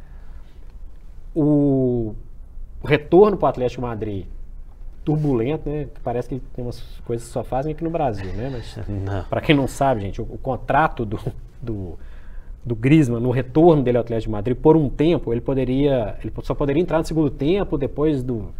O 1.34 2.14
retorno 2.84 3.36
para 3.36 3.46
o 3.46 3.48
Atlético 3.48 3.82
Madrid 3.82 4.24
turbulento, 5.08 5.70
né? 5.70 5.86
Parece 6.04 6.28
que 6.28 6.38
tem 6.54 6.62
umas 6.62 6.82
coisas 7.06 7.26
que 7.26 7.32
só 7.32 7.42
fazem 7.42 7.72
aqui 7.72 7.82
no 7.82 7.88
Brasil, 7.88 8.30
né? 8.34 8.50
Mas 8.52 8.78
para 9.30 9.40
quem 9.40 9.56
não 9.56 9.66
sabe, 9.66 10.02
gente, 10.02 10.20
o, 10.20 10.24
o 10.24 10.36
contrato 10.36 11.06
do, 11.06 11.18
do, 11.62 11.98
do 12.62 12.76
Griezmann 12.76 13.22
no 13.22 13.30
retorno 13.30 13.82
dele 13.82 13.96
ao 13.96 14.02
Atlético 14.02 14.28
de 14.28 14.32
Madrid, 14.32 14.56
por 14.58 14.76
um 14.76 14.90
tempo, 14.90 15.32
ele 15.32 15.40
poderia, 15.40 16.16
ele 16.22 16.30
só 16.42 16.54
poderia 16.54 16.82
entrar 16.82 16.98
no 16.98 17.04
segundo 17.06 17.30
tempo 17.30 17.78
depois 17.78 18.22
do 18.22 18.50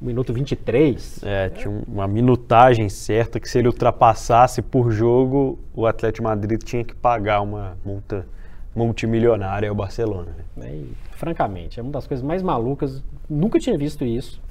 minuto 0.00 0.32
23. 0.32 1.22
É, 1.22 1.48
tinha 1.50 1.82
uma 1.86 2.08
minutagem 2.08 2.88
certa 2.88 3.38
que 3.38 3.48
se 3.48 3.60
ele 3.60 3.68
ultrapassasse 3.68 4.62
por 4.62 4.90
jogo, 4.90 5.60
o 5.72 5.86
Atlético 5.86 6.24
de 6.24 6.28
Madrid 6.28 6.60
tinha 6.60 6.82
que 6.82 6.94
pagar 6.96 7.40
uma 7.40 7.76
multa 7.84 8.26
multimilionária 8.74 9.68
ao 9.68 9.76
Barcelona. 9.76 10.34
Né? 10.56 10.74
E, 10.74 10.92
francamente, 11.12 11.78
é 11.78 11.82
uma 11.84 11.92
das 11.92 12.04
coisas 12.04 12.26
mais 12.26 12.42
malucas. 12.42 13.00
Nunca 13.30 13.60
tinha 13.60 13.78
visto 13.78 14.04
isso. 14.04 14.42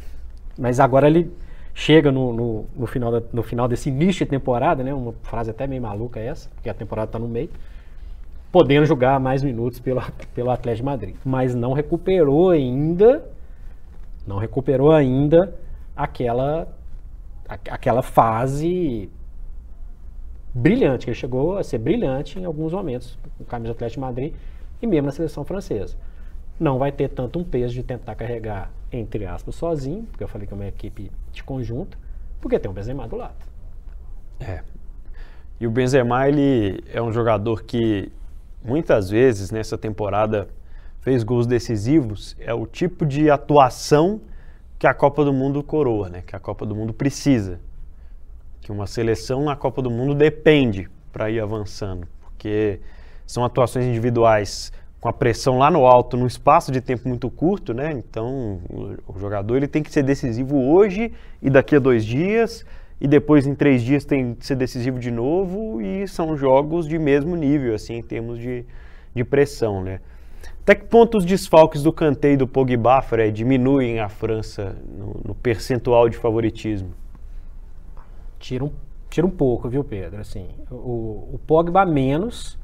Mas 0.57 0.79
agora 0.79 1.07
ele 1.07 1.31
chega 1.73 2.11
no, 2.11 2.33
no, 2.33 2.65
no, 2.75 2.87
final, 2.87 3.11
da, 3.11 3.21
no 3.31 3.43
final 3.43 3.67
desse 3.67 3.89
início 3.89 4.25
de 4.25 4.29
temporada, 4.29 4.83
né? 4.83 4.93
Uma 4.93 5.13
frase 5.23 5.49
até 5.49 5.65
meio 5.67 5.81
maluca 5.81 6.19
essa, 6.19 6.49
porque 6.55 6.69
a 6.69 6.73
temporada 6.73 7.09
está 7.09 7.19
no 7.19 7.27
meio. 7.27 7.49
Podendo 8.51 8.85
jogar 8.85 9.19
mais 9.19 9.43
minutos 9.43 9.79
pelo, 9.79 10.01
pelo 10.35 10.51
Atlético 10.51 10.83
de 10.83 10.91
Madrid. 10.91 11.15
Mas 11.23 11.55
não 11.55 11.73
recuperou 11.73 12.49
ainda. 12.49 13.23
Não 14.27 14.37
recuperou 14.37 14.91
ainda 14.91 15.55
aquela, 15.95 16.67
aquela 17.47 18.01
fase 18.01 19.09
brilhante, 20.53 21.05
que 21.05 21.11
ele 21.11 21.17
chegou 21.17 21.57
a 21.57 21.63
ser 21.63 21.77
brilhante 21.77 22.37
em 22.39 22.45
alguns 22.45 22.73
momentos 22.73 23.17
no 23.39 23.45
camisa 23.45 23.73
do 23.73 23.75
Atlético 23.75 24.01
de 24.01 24.05
Madrid 24.05 24.33
e 24.81 24.87
mesmo 24.87 25.05
na 25.05 25.11
seleção 25.11 25.43
francesa. 25.43 25.95
Não 26.59 26.77
vai 26.77 26.91
ter 26.91 27.09
tanto 27.09 27.39
um 27.39 27.43
peso 27.43 27.73
de 27.73 27.83
tentar 27.83 28.15
carregar 28.15 28.71
entre 28.91 29.25
aspas, 29.25 29.55
sozinho, 29.55 30.03
porque 30.03 30.23
eu 30.23 30.27
falei 30.27 30.45
que 30.45 30.53
é 30.53 30.55
uma 30.55 30.67
equipe 30.67 31.11
de 31.31 31.43
conjunto, 31.43 31.97
porque 32.41 32.59
tem 32.59 32.69
o 32.69 32.73
Benzema 32.73 33.07
do 33.07 33.15
lado. 33.15 33.35
É. 34.39 34.61
E 35.59 35.67
o 35.67 35.71
Benzema, 35.71 36.27
ele 36.27 36.83
é 36.91 37.01
um 37.01 37.11
jogador 37.11 37.63
que 37.63 38.11
muitas 38.63 39.09
vezes 39.09 39.51
nessa 39.51 39.77
temporada 39.77 40.49
fez 40.99 41.23
gols 41.23 41.47
decisivos, 41.47 42.35
é 42.39 42.53
o 42.53 42.65
tipo 42.65 43.05
de 43.05 43.29
atuação 43.29 44.21
que 44.77 44.85
a 44.85 44.93
Copa 44.93 45.23
do 45.23 45.31
Mundo 45.31 45.63
coroa, 45.63 46.09
né? 46.09 46.23
Que 46.25 46.35
a 46.35 46.39
Copa 46.39 46.65
do 46.65 46.75
Mundo 46.75 46.93
precisa. 46.93 47.59
Que 48.59 48.71
uma 48.71 48.87
seleção 48.87 49.43
na 49.43 49.55
Copa 49.55 49.81
do 49.81 49.89
Mundo 49.89 50.13
depende 50.15 50.89
para 51.13 51.29
ir 51.29 51.39
avançando, 51.39 52.07
porque 52.19 52.79
são 53.25 53.45
atuações 53.45 53.85
individuais 53.85 54.71
com 55.01 55.09
a 55.09 55.13
pressão 55.13 55.57
lá 55.57 55.71
no 55.71 55.87
alto, 55.87 56.15
num 56.15 56.27
espaço 56.27 56.71
de 56.71 56.79
tempo 56.79 57.09
muito 57.09 57.27
curto, 57.27 57.73
né? 57.73 57.91
Então, 57.91 58.61
o, 58.69 59.19
jogador 59.19 59.57
ele 59.57 59.67
tem 59.67 59.81
que 59.81 59.91
ser 59.91 60.03
decisivo 60.03 60.55
hoje 60.71 61.11
e 61.41 61.49
daqui 61.49 61.75
a 61.75 61.79
dois 61.79 62.05
dias, 62.05 62.63
e 62.99 63.07
depois 63.07 63.47
em 63.47 63.55
três 63.55 63.81
dias 63.81 64.05
tem 64.05 64.35
que 64.35 64.45
ser 64.45 64.55
decisivo 64.55 64.99
de 64.99 65.09
novo, 65.09 65.81
e 65.81 66.07
são 66.07 66.37
jogos 66.37 66.87
de 66.87 66.99
mesmo 66.99 67.35
nível, 67.35 67.73
assim, 67.73 67.95
em 67.95 68.03
termos 68.03 68.37
de, 68.37 68.63
de 69.15 69.23
pressão, 69.23 69.83
né? 69.83 69.99
Até 70.61 70.75
que 70.75 70.85
ponto 70.85 71.17
os 71.17 71.25
desfalques 71.25 71.81
do 71.81 71.91
Kanté 71.91 72.33
e 72.33 72.37
do 72.37 72.47
Pogba, 72.47 73.01
Fred, 73.01 73.35
diminuem 73.35 73.99
a 73.99 74.07
França 74.07 74.77
no, 74.87 75.19
no 75.25 75.33
percentual 75.33 76.07
de 76.09 76.17
favoritismo? 76.17 76.93
Tira 78.37 78.63
um, 78.63 78.71
tira 79.09 79.25
um 79.25 79.31
pouco, 79.31 79.67
viu, 79.67 79.83
Pedro? 79.83 80.21
Assim, 80.21 80.47
o, 80.69 81.29
o 81.33 81.39
Pogba 81.47 81.83
menos, 81.87 82.60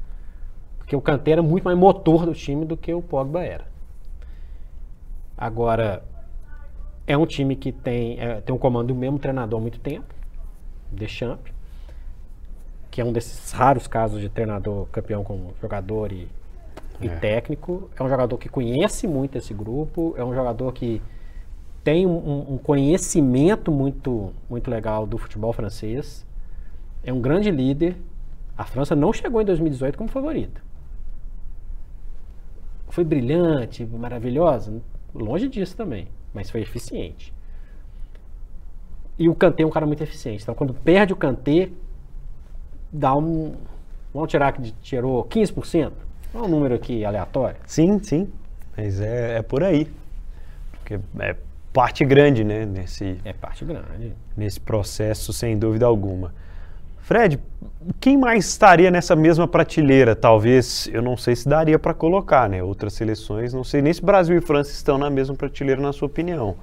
porque 0.88 0.96
o 0.96 1.02
Kanté 1.02 1.32
era 1.32 1.42
muito 1.42 1.64
mais 1.64 1.76
motor 1.76 2.24
do 2.24 2.32
time 2.32 2.64
do 2.64 2.74
que 2.74 2.94
o 2.94 3.02
Pogba 3.02 3.44
era. 3.44 3.66
Agora, 5.36 6.02
é 7.06 7.14
um 7.14 7.26
time 7.26 7.54
que 7.56 7.72
tem, 7.72 8.18
é, 8.18 8.40
tem 8.40 8.54
um 8.54 8.58
comando 8.58 8.86
do 8.86 8.94
mesmo 8.94 9.18
treinador 9.18 9.58
há 9.58 9.60
muito 9.60 9.78
tempo, 9.80 10.14
Deschamps, 10.90 11.52
que 12.90 13.02
é 13.02 13.04
um 13.04 13.12
desses 13.12 13.52
raros 13.52 13.86
casos 13.86 14.18
de 14.18 14.30
treinador 14.30 14.86
campeão 14.86 15.22
com 15.22 15.52
jogador 15.60 16.10
e, 16.10 16.26
é. 17.02 17.04
e 17.04 17.10
técnico. 17.20 17.90
É 17.94 18.02
um 18.02 18.08
jogador 18.08 18.38
que 18.38 18.48
conhece 18.48 19.06
muito 19.06 19.36
esse 19.36 19.52
grupo, 19.52 20.14
é 20.16 20.24
um 20.24 20.32
jogador 20.32 20.72
que 20.72 21.02
tem 21.84 22.06
um, 22.06 22.54
um, 22.54 22.56
conhecimento 22.56 23.70
muito, 23.70 24.32
muito 24.48 24.70
legal 24.70 25.06
do 25.06 25.18
futebol 25.18 25.52
francês, 25.52 26.24
é 27.04 27.12
um 27.12 27.20
grande 27.20 27.50
líder. 27.50 27.94
A 28.56 28.64
França 28.64 28.96
não 28.96 29.12
chegou 29.12 29.42
em 29.42 29.44
2018 29.44 29.98
como 29.98 30.08
favorita 30.08 30.66
foi 32.90 33.04
brilhante, 33.04 33.84
maravilhosa? 33.84 34.80
Longe 35.14 35.48
disso 35.48 35.76
também, 35.76 36.08
mas 36.32 36.50
foi 36.50 36.60
eficiente. 36.60 37.32
E 39.18 39.28
o 39.28 39.34
Kanté 39.34 39.62
é 39.62 39.66
um 39.66 39.70
cara 39.70 39.86
muito 39.86 40.02
eficiente. 40.02 40.42
Então, 40.42 40.54
quando 40.54 40.72
perde 40.72 41.12
o 41.12 41.16
Kanté, 41.16 41.70
dá 42.92 43.16
um. 43.16 43.54
Vamos 44.14 44.30
tirar 44.30 44.52
que 44.52 44.70
tirou 44.80 45.24
15%? 45.24 45.92
É 46.34 46.38
um 46.38 46.48
número 46.48 46.74
aqui 46.74 47.04
aleatório. 47.04 47.56
Sim, 47.66 47.98
sim. 48.02 48.30
Mas 48.76 49.00
é, 49.00 49.38
é 49.38 49.42
por 49.42 49.64
aí. 49.64 49.88
Porque 50.72 51.00
é 51.18 51.36
parte 51.72 52.04
grande, 52.04 52.44
né? 52.44 52.64
Nesse, 52.64 53.18
é 53.24 53.32
parte 53.32 53.64
grande. 53.64 54.14
Nesse 54.36 54.60
processo, 54.60 55.32
sem 55.32 55.58
dúvida 55.58 55.86
alguma. 55.86 56.32
Fred, 57.08 57.40
quem 57.98 58.18
mais 58.18 58.44
estaria 58.44 58.90
nessa 58.90 59.16
mesma 59.16 59.48
prateleira? 59.48 60.14
Talvez, 60.14 60.90
eu 60.92 61.00
não 61.00 61.16
sei 61.16 61.34
se 61.34 61.48
daria 61.48 61.78
para 61.78 61.94
colocar, 61.94 62.50
né? 62.50 62.62
Outras 62.62 62.92
seleções, 62.92 63.54
não 63.54 63.64
sei 63.64 63.80
nem 63.80 63.94
se 63.94 64.04
Brasil 64.04 64.36
e 64.36 64.42
França 64.42 64.72
estão 64.72 64.98
na 64.98 65.08
mesma 65.08 65.34
prateleira, 65.34 65.80
na 65.80 65.90
sua 65.90 66.04
opinião. 66.04 66.56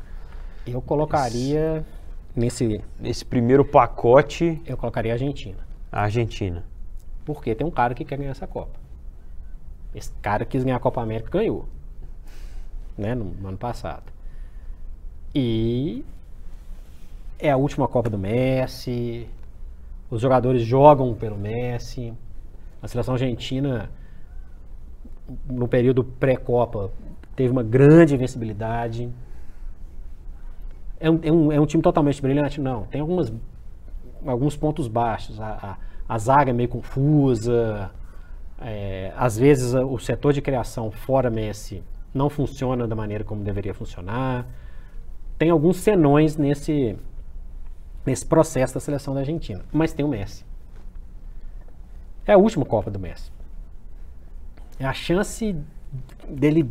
Eu 0.68 0.84
colocaria 0.84 1.84
nesse. 2.36 2.80
Nesse 3.00 3.26
primeiro 3.26 3.66
pacote. 3.66 4.62
Eu 4.68 4.78
colocaria 4.78 5.14
a 5.14 5.16
Argentina. 5.16 5.58
A 5.92 6.04
Argentina. 6.04 6.64
Porque 7.26 7.56
tem 7.56 7.66
um 7.66 7.72
cara 7.72 7.96
que 7.96 8.06
quer 8.06 8.16
ganhar 8.16 8.30
essa 8.30 8.46
Copa. 8.46 8.80
Esse 9.96 10.12
cara 10.22 10.46
quis 10.46 10.64
ganhar 10.64 10.78
a 10.78 10.80
Copa 10.80 11.02
América 11.02 11.40
ganhou. 11.40 11.66
Né? 12.96 13.16
No, 13.16 13.26
no 13.26 13.48
ano 13.48 13.58
passado. 13.58 14.14
E 15.34 16.06
é 17.40 17.50
a 17.50 17.58
última 17.58 17.88
Copa 17.88 18.12
do 18.12 18.20
Messi 18.20 19.28
os 20.10 20.22
jogadores 20.22 20.62
jogam 20.62 21.14
pelo 21.14 21.38
Messi. 21.38 22.14
A 22.82 22.88
seleção 22.88 23.16
argentina, 23.16 23.90
no 25.48 25.68
período 25.68 26.04
pré-Copa, 26.04 26.92
teve 27.36 27.52
uma 27.52 27.64
grande 27.64 28.16
invencibilidade. 28.16 29.10
É 31.00 31.10
um, 31.10 31.20
é, 31.22 31.32
um, 31.32 31.52
é 31.52 31.60
um 31.60 31.66
time 31.66 31.82
totalmente 31.82 32.22
brilhante? 32.22 32.62
Não. 32.62 32.84
Tem 32.84 33.02
algumas, 33.02 33.34
alguns 34.26 34.56
pontos 34.56 34.88
baixos. 34.88 35.40
A, 35.40 35.78
a, 36.08 36.14
a 36.14 36.18
zaga 36.18 36.52
é 36.52 36.54
meio 36.54 36.70
confusa. 36.70 37.92
É, 38.62 39.12
às 39.18 39.38
vezes 39.38 39.74
o 39.74 39.98
setor 39.98 40.32
de 40.32 40.42
criação 40.42 40.90
fora 40.90 41.30
Messi 41.30 41.84
não 42.14 42.30
funciona 42.30 42.88
da 42.88 42.96
maneira 42.96 43.24
como 43.24 43.44
deveria 43.44 43.74
funcionar. 43.74 44.48
Tem 45.38 45.50
alguns 45.50 45.78
senões 45.78 46.38
nesse, 46.38 46.98
nesse 48.06 48.26
processo 48.26 48.74
da 48.74 48.80
seleção 48.80 49.14
da 49.14 49.22
Argentina. 49.22 49.64
Mas 49.72 49.94
tem 49.94 50.06
o 50.06 50.08
Messi. 50.10 50.46
É 52.26 52.34
a 52.34 52.38
última 52.38 52.66
Copa 52.66 52.92
do 52.92 53.00
Messi. 53.00 53.32
É 54.80 54.86
a 54.86 54.94
chance 54.94 55.56
dele 56.28 56.70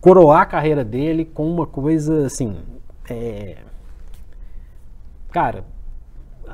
coroar 0.00 0.42
a 0.42 0.46
carreira 0.46 0.84
dele 0.84 1.24
com 1.24 1.48
uma 1.50 1.66
coisa 1.66 2.26
assim. 2.26 2.56
É... 3.08 3.58
Cara, 5.30 5.64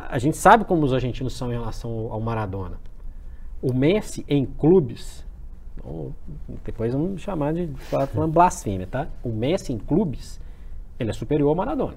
a 0.08 0.18
gente 0.18 0.36
sabe 0.36 0.64
como 0.64 0.84
os 0.84 0.92
argentinos 0.92 1.36
são 1.36 1.50
em 1.50 1.54
relação 1.54 2.08
ao 2.10 2.20
Maradona. 2.20 2.78
O 3.62 3.72
Messi 3.72 4.24
em 4.28 4.44
clubes, 4.44 5.24
depois 6.64 6.92
vamos 6.92 7.22
chamar 7.22 7.54
de 7.54 7.68
falando 7.78 8.32
blasfêmia, 8.32 8.86
tá? 8.86 9.08
O 9.22 9.30
Messi 9.30 9.72
em 9.72 9.78
clubes, 9.78 10.40
ele 10.98 11.10
é 11.10 11.12
superior 11.12 11.48
ao 11.48 11.54
Maradona. 11.54 11.96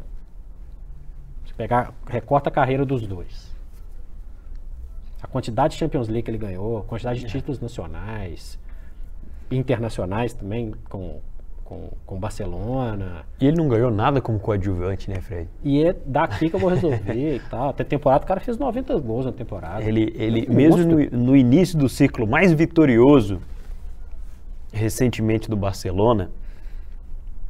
Pegar, 1.59 1.93
recorta 2.07 2.47
a 2.47 2.51
carreira 2.53 2.85
dos 2.85 3.05
dois. 3.05 3.53
A 5.21 5.27
quantidade 5.27 5.73
de 5.73 5.79
Champions 5.81 6.07
League 6.07 6.23
que 6.23 6.31
ele 6.31 6.37
ganhou, 6.37 6.77
a 6.77 6.83
quantidade 6.83 7.19
de 7.19 7.25
é. 7.25 7.27
títulos 7.27 7.59
nacionais, 7.59 8.57
internacionais 9.51 10.31
também, 10.31 10.73
com, 10.87 11.19
com, 11.65 11.89
com 12.05 12.17
Barcelona. 12.17 13.25
E 13.41 13.45
ele 13.45 13.57
não 13.57 13.67
ganhou 13.67 13.91
nada 13.91 14.21
como 14.21 14.39
coadjuvante, 14.39 15.09
né, 15.09 15.19
Fred? 15.19 15.49
E 15.61 15.83
é 15.83 15.93
daqui 16.05 16.49
que 16.49 16.55
eu 16.55 16.61
vou 16.61 16.69
resolver 16.69 17.35
e 17.35 17.41
tal. 17.51 17.71
Até 17.71 17.83
temporada 17.83 18.23
o 18.23 18.27
cara 18.29 18.39
fez 18.39 18.57
90 18.57 18.97
gols 19.01 19.25
na 19.25 19.33
temporada. 19.33 19.83
Ele, 19.83 20.13
ele 20.15 20.47
é 20.49 20.53
mesmo 20.53 20.85
no, 20.85 21.09
no, 21.11 21.35
início 21.35 21.77
do 21.77 21.89
ciclo 21.89 22.25
mais 22.25 22.53
vitorioso, 22.53 23.41
recentemente 24.71 25.49
do 25.49 25.57
Barcelona, 25.57 26.31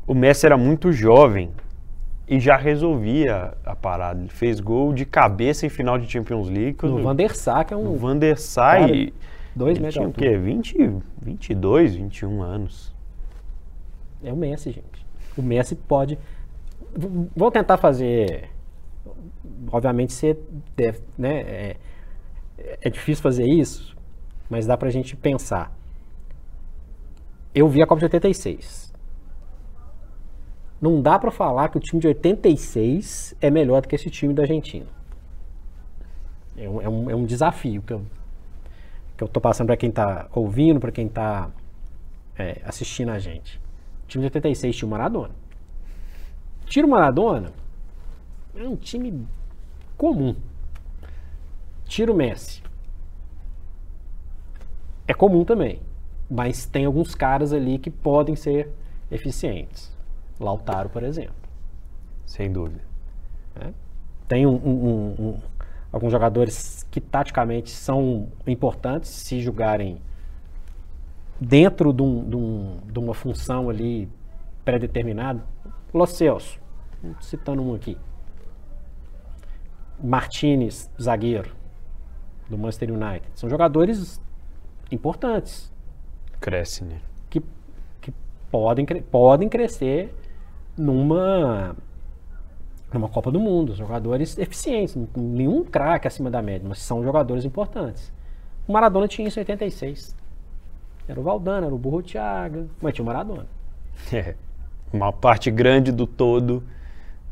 o 0.07 0.15
Messi 0.15 0.47
era 0.47 0.57
muito 0.57 0.91
jovem 0.91 1.51
e 2.29 2.39
já 2.39 2.55
resolvia 2.55 3.57
a 3.65 3.75
parada. 3.75 4.19
Ele 4.19 4.29
fez 4.29 4.59
gol 4.59 4.93
de 4.93 5.03
cabeça 5.03 5.65
em 5.65 5.69
final 5.69 5.97
de 5.97 6.09
Champions 6.09 6.47
League. 6.47 6.77
No 6.83 7.01
Van 7.01 7.15
der 7.15 7.35
Sar, 7.35 7.65
que 7.65 7.73
é 7.73 7.77
um... 7.77 7.97
Van 7.97 8.15
der 8.15 8.37
Sar 8.37 8.81
cara, 8.81 8.95
e... 8.95 9.11
Dois 9.55 9.79
metros 9.79 9.95
tinha 9.95 10.07
o 10.07 10.13
quê? 10.13 10.37
20, 10.37 11.01
22, 11.21 11.95
21 11.95 12.41
anos. 12.43 12.95
É 14.23 14.31
o 14.31 14.35
Messi, 14.35 14.71
gente. 14.71 15.05
O 15.35 15.41
Messi 15.41 15.75
pode. 15.75 16.19
Vou 17.35 17.49
tentar 17.49 17.77
fazer. 17.77 18.49
Obviamente 19.71 20.13
você 20.13 20.37
deve, 20.77 21.01
né? 21.17 21.39
É, 21.39 21.77
é 22.81 22.89
difícil 22.89 23.23
fazer 23.23 23.45
isso, 23.45 23.97
mas 24.49 24.65
dá 24.65 24.77
pra 24.77 24.89
gente 24.89 25.15
pensar. 25.15 25.75
Eu 27.53 27.67
vi 27.67 27.81
a 27.81 27.87
Copa 27.87 27.99
de 27.99 28.05
86. 28.05 28.88
Não 30.81 31.01
dá 31.01 31.19
para 31.19 31.31
falar 31.31 31.69
que 31.69 31.77
o 31.77 31.79
time 31.79 32.01
de 32.01 32.07
86 32.07 33.35
é 33.41 33.49
melhor 33.49 33.81
do 33.81 33.87
que 33.87 33.95
esse 33.95 34.09
time 34.09 34.33
da 34.33 34.43
Argentina. 34.43 34.87
É 36.57 36.69
um, 36.69 36.81
é 36.81 36.89
um, 36.89 37.09
é 37.09 37.15
um 37.15 37.25
desafio 37.25 37.81
que 37.81 37.93
eu, 37.93 38.01
que 39.17 39.23
eu 39.23 39.27
tô 39.27 39.41
passando 39.41 39.67
para 39.67 39.77
quem 39.77 39.91
tá 39.91 40.27
ouvindo, 40.33 40.79
para 40.79 40.91
quem 40.91 41.07
tá 41.07 41.49
é, 42.37 42.61
assistindo 42.65 43.09
a 43.09 43.19
gente 43.19 43.59
time 44.09 44.23
de 44.23 44.27
86 44.27 44.75
tinha 44.75 44.87
o 44.87 44.91
Maradona. 44.91 45.31
Tira 46.65 46.85
o 46.85 46.89
Maradona, 46.89 47.51
é 48.55 48.63
um 48.63 48.75
time 48.75 49.25
comum. 49.95 50.35
Tira 51.85 52.11
o 52.11 52.15
Messi. 52.15 52.61
É 55.07 55.13
comum 55.13 55.45
também. 55.45 55.79
Mas 56.29 56.65
tem 56.65 56.85
alguns 56.85 57.15
caras 57.15 57.53
ali 57.53 57.79
que 57.79 57.89
podem 57.89 58.35
ser 58.35 58.69
eficientes. 59.09 59.91
Lautaro, 60.39 60.89
por 60.89 61.03
exemplo. 61.03 61.35
Sem 62.25 62.51
dúvida. 62.51 62.81
É. 63.59 63.71
Tem 64.27 64.45
um, 64.45 64.55
um, 64.55 65.15
um, 65.19 65.37
alguns 65.91 66.11
jogadores 66.11 66.85
que 66.91 67.01
taticamente 67.01 67.71
são 67.71 68.27
importantes 68.45 69.09
se 69.09 69.41
jogarem 69.41 69.99
dentro 71.39 71.91
de, 71.91 72.03
de, 72.03 72.91
de 72.91 72.99
uma 72.99 73.13
função 73.13 73.69
ali 73.69 74.09
pré-determinada, 74.63 75.43
Los 75.93 76.11
Celso, 76.11 76.59
citando 77.21 77.63
um 77.63 77.73
aqui. 77.73 77.97
Martinez, 80.01 80.89
zagueiro 81.01 81.55
do 82.49 82.57
Manchester 82.57 82.91
United. 82.91 83.27
São 83.35 83.49
jogadores 83.49 84.21
importantes. 84.91 85.73
Cresce, 86.39 86.83
né? 86.83 87.01
Que, 87.29 87.41
que 87.99 88.13
podem, 88.49 88.85
podem 88.85 89.49
crescer 89.49 90.13
numa, 90.79 91.75
numa 92.91 93.09
Copa 93.09 93.29
do 93.31 93.39
Mundo. 93.39 93.75
Jogadores 93.75 94.37
eficientes. 94.37 94.97
Nenhum 95.15 95.63
craque 95.63 96.07
acima 96.07 96.31
da 96.31 96.41
média, 96.41 96.67
mas 96.67 96.79
são 96.79 97.03
jogadores 97.03 97.43
importantes. 97.43 98.11
O 98.67 98.71
Maradona 98.71 99.07
tinha 99.07 99.27
isso 99.27 99.39
em 99.39 99.41
86. 99.41 100.15
Era 101.07 101.19
o 101.19 101.23
Valdano, 101.23 101.65
era 101.65 101.75
o 101.75 101.77
Burro 101.77 102.01
Thiago, 102.01 102.69
mas 102.81 102.93
tinha 102.93 103.03
o 103.03 103.05
Maradona. 103.05 103.45
É, 104.13 104.33
uma 104.93 105.11
parte 105.11 105.51
grande 105.51 105.91
do 105.91 106.07
todo 106.07 106.63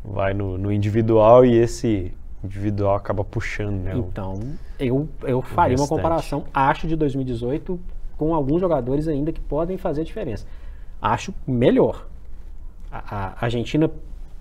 vai 0.04 0.34
no, 0.34 0.58
no 0.58 0.70
individual 0.70 1.46
e 1.46 1.56
esse 1.56 2.14
individual 2.44 2.96
acaba 2.96 3.24
puxando, 3.24 3.84
né? 3.84 3.94
Então, 3.96 4.38
eu, 4.78 5.08
eu 5.24 5.42
faria 5.42 5.78
uma 5.78 5.88
comparação, 5.88 6.44
acho, 6.54 6.88
de 6.88 6.96
2018 6.98 7.80
com 8.18 8.36
alguns 8.36 8.60
jogadores 8.60 9.08
ainda 9.08 9.32
que 9.32 9.40
podem 9.40 9.78
fazer 9.78 10.04
diferença. 10.04 10.46
Acho 11.02 11.34
melhor. 11.48 12.06
A, 13.06 13.28
a 13.40 13.46
Argentina 13.46 13.90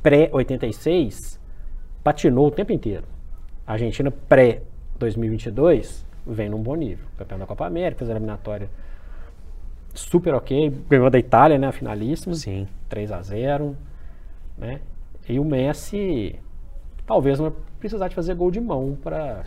pré-86 0.02 1.38
patinou 2.02 2.46
o 2.46 2.50
tempo 2.50 2.72
inteiro. 2.72 3.04
A 3.66 3.72
Argentina 3.72 4.10
pré-2022 4.10 6.04
vem 6.26 6.48
num 6.48 6.62
bom 6.62 6.74
nível. 6.74 7.04
Campeão 7.18 7.38
da 7.38 7.46
Copa 7.46 7.66
América, 7.66 7.98
fez 7.98 8.10
a 8.10 8.12
eliminatória 8.12 8.70
super 9.94 10.34
ok. 10.34 10.70
Ganhou 10.88 11.10
da 11.10 11.18
Itália, 11.18 11.58
né? 11.58 11.66
A 11.66 11.72
finalíssima. 11.72 12.34
Sim. 12.34 12.68
3 12.88 13.12
a 13.12 13.22
0 13.22 13.76
né? 14.56 14.80
E 15.28 15.38
o 15.38 15.44
Messi 15.44 16.38
talvez 17.04 17.38
não 17.38 17.52
precisar 17.78 18.08
de 18.08 18.14
fazer 18.14 18.34
gol 18.34 18.50
de 18.50 18.60
mão 18.60 18.96
para 19.02 19.44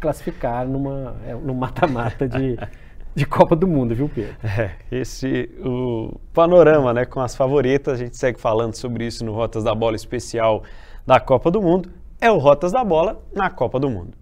classificar 0.00 0.66
numa, 0.66 1.16
é, 1.26 1.34
no 1.34 1.54
mata-mata 1.54 2.28
de, 2.28 2.56
de 3.18 3.26
Copa 3.26 3.56
do 3.56 3.66
Mundo, 3.66 3.94
viu, 3.94 4.08
Pedro? 4.08 4.36
É, 4.58 4.70
esse 4.90 5.50
o 5.60 6.18
panorama, 6.32 6.94
né, 6.94 7.04
com 7.04 7.20
as 7.20 7.34
favoritas, 7.36 7.94
a 7.94 7.96
gente 7.96 8.16
segue 8.16 8.40
falando 8.40 8.74
sobre 8.74 9.06
isso 9.06 9.24
no 9.24 9.32
Rotas 9.32 9.64
da 9.64 9.74
Bola 9.74 9.96
especial 9.96 10.62
da 11.06 11.20
Copa 11.20 11.50
do 11.50 11.60
Mundo. 11.60 11.90
É 12.20 12.30
o 12.30 12.38
Rotas 12.38 12.72
da 12.72 12.82
Bola 12.82 13.20
na 13.34 13.50
Copa 13.50 13.78
do 13.78 13.90
Mundo. 13.90 14.12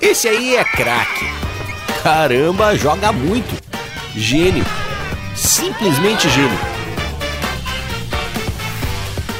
Esse 0.00 0.28
aí 0.28 0.56
é 0.56 0.64
craque. 0.64 1.26
Caramba, 2.02 2.74
joga 2.76 3.12
muito. 3.12 3.62
Gênio. 4.14 4.64
Simplesmente 5.36 6.28
gênio. 6.28 6.58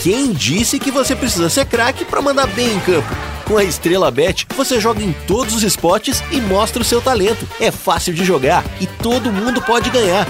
Quem 0.02 0.32
disse 0.32 0.78
que 0.78 0.90
você 0.90 1.14
precisa 1.16 1.48
ser 1.48 1.66
craque 1.66 2.04
para 2.04 2.22
mandar 2.22 2.46
bem 2.48 2.74
em 2.74 2.80
campo? 2.80 3.08
Com 3.50 3.56
a 3.56 3.64
Estrela 3.64 4.12
Bet, 4.12 4.46
você 4.54 4.78
joga 4.78 5.02
em 5.02 5.12
todos 5.26 5.56
os 5.56 5.64
esportes 5.64 6.22
e 6.30 6.40
mostra 6.40 6.80
o 6.82 6.84
seu 6.84 7.02
talento. 7.02 7.44
É 7.60 7.72
fácil 7.72 8.14
de 8.14 8.24
jogar 8.24 8.62
e 8.80 8.86
todo 8.86 9.32
mundo 9.32 9.60
pode 9.60 9.90
ganhar. 9.90 10.24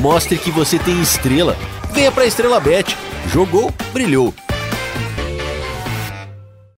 Mostre 0.00 0.38
que 0.38 0.50
você 0.50 0.78
tem 0.78 0.98
estrela. 1.02 1.54
Venha 1.92 2.10
para 2.10 2.22
a 2.22 2.26
Estrela 2.26 2.58
Bet. 2.58 2.96
Jogou, 3.28 3.70
brilhou. 3.92 4.32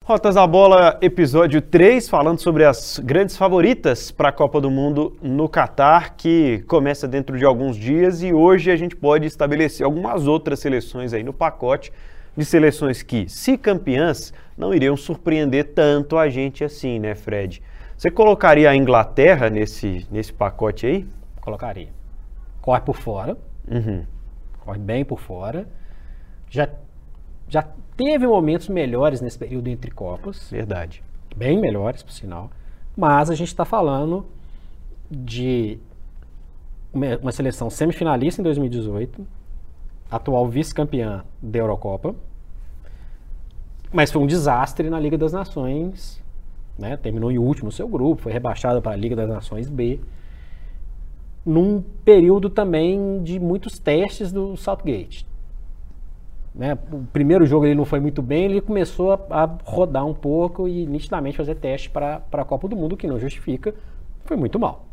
Rotas 0.03 0.33
da 0.33 0.47
Bola, 0.47 0.97
episódio 0.99 1.61
3, 1.61 2.09
falando 2.09 2.39
sobre 2.39 2.65
as 2.65 2.99
grandes 3.03 3.37
favoritas 3.37 4.09
para 4.09 4.29
a 4.29 4.31
Copa 4.31 4.59
do 4.59 4.71
Mundo 4.71 5.15
no 5.21 5.47
Catar, 5.47 6.15
que 6.17 6.63
começa 6.67 7.07
dentro 7.07 7.37
de 7.37 7.45
alguns 7.45 7.77
dias 7.77 8.23
e 8.23 8.33
hoje 8.33 8.71
a 8.71 8.75
gente 8.75 8.95
pode 8.95 9.27
estabelecer 9.27 9.85
algumas 9.85 10.25
outras 10.25 10.59
seleções 10.59 11.13
aí 11.13 11.21
no 11.21 11.31
pacote 11.31 11.93
de 12.36 12.46
seleções 12.46 13.04
que, 13.04 13.28
se 13.30 13.58
campeãs, 13.58 14.34
não 14.58 14.74
iriam 14.74 14.96
surpreender 14.96 15.74
tanto 15.74 16.17
a 16.17 16.30
gente 16.30 16.63
assim, 16.63 17.00
né, 17.00 17.15
Fred? 17.15 17.62
Você 17.98 18.10
colocaria 18.10 18.70
a 18.70 18.76
Inglaterra 18.76 19.50
nesse, 19.50 20.08
nesse 20.10 20.34
pacote 20.34 20.88
aí? 20.88 21.08
Colocaria. 21.39 21.89
Corre 22.62 22.82
por 22.82 22.96
fora. 22.96 23.38
Uhum. 23.67 24.06
Corre 24.60 24.80
bem 24.80 25.04
por 25.06 25.20
fora. 25.20 25.67
Já, 26.50 26.67
já 27.48 27.67
teve 27.96 28.26
momentos 28.26 28.70
melhores 28.70 29.22
nesse 29.22 29.38
período 29.38 29.67
entre 29.67 29.91
Copas. 29.91 30.50
Verdade. 30.50 31.04
Bem 31.36 31.60
melhores, 31.60 32.04
por 32.04 32.12
sinal. 32.12 32.50
Mas 32.96 33.30
a 33.30 33.36
gente 33.36 33.48
está 33.48 33.65
falando 33.65 34.26
de 35.10 35.80
uma, 36.94 37.17
uma, 37.17 37.32
seleção 37.32 37.70
semifinalista 37.70 38.41
em 38.41 38.44
2018, 38.44 39.26
atual 40.12 40.47
vice-campeã 40.47 41.24
da 41.41 41.60
Eurocopa, 41.60 42.13
mas 43.91 44.12
foi 44.12 44.21
um 44.21 44.28
desastre 44.28 44.89
na 44.89 45.00
Liga 45.00 45.17
das 45.17 45.34
Nações, 45.34 46.21
né? 46.78 46.97
terminou 46.97 47.32
em 47.32 47.38
último 47.38 47.67
no 47.67 47.71
seu 47.71 47.88
grupo, 47.88 48.24
foi 48.24 48.32
rebaixada 48.32 48.82
para 48.82 48.91
a 48.91 48.95
Liga 48.95 49.15
das 49.15 49.30
Nações 49.30 49.69
B, 49.69 50.00
num 51.45 51.82
período 52.06 52.50
também 52.50 53.24
de 53.24 53.39
muitos 53.39 53.80
testes 53.80 54.32
do 54.32 54.56
Southgate. 54.56 55.26
Né? 56.54 56.78
O 56.91 57.06
primeiro 57.13 57.45
jogo 57.45 57.65
ele 57.65 57.76
não 57.76 57.86
foi 57.86 58.00
muito 58.00 58.21
bem, 58.21 58.45
ele 58.45 58.62
começou 58.62 59.13
a, 59.13 59.19
a 59.30 59.58
rodar 59.63 60.06
um 60.06 60.13
pouco 60.13 60.67
e 60.67 60.86
nitidamente 60.86 61.38
fazer 61.38 61.56
teste 61.56 61.89
para 61.89 62.21
a 62.32 62.45
Copa 62.45 62.67
do 62.67 62.76
Mundo, 62.76 62.97
que 62.97 63.08
não 63.08 63.17
justifica. 63.17 63.74
Foi 64.26 64.36
muito 64.36 64.60
mal. 64.60 64.86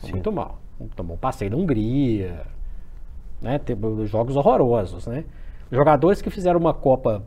Foi 0.00 0.10
muito 0.10 0.32
mal. 0.32 0.60
tomou 0.96 1.14
um 1.14 1.18
passeio 1.18 1.50
da 1.50 1.56
Hungria, 1.56 2.44
né? 3.44 3.60
Jogos 4.06 4.34
horrorosos, 4.36 5.06
né? 5.06 5.24
Jogadores 5.70 6.22
que 6.22 6.30
fizeram 6.30 6.58
uma 6.58 6.72
Copa 6.72 7.22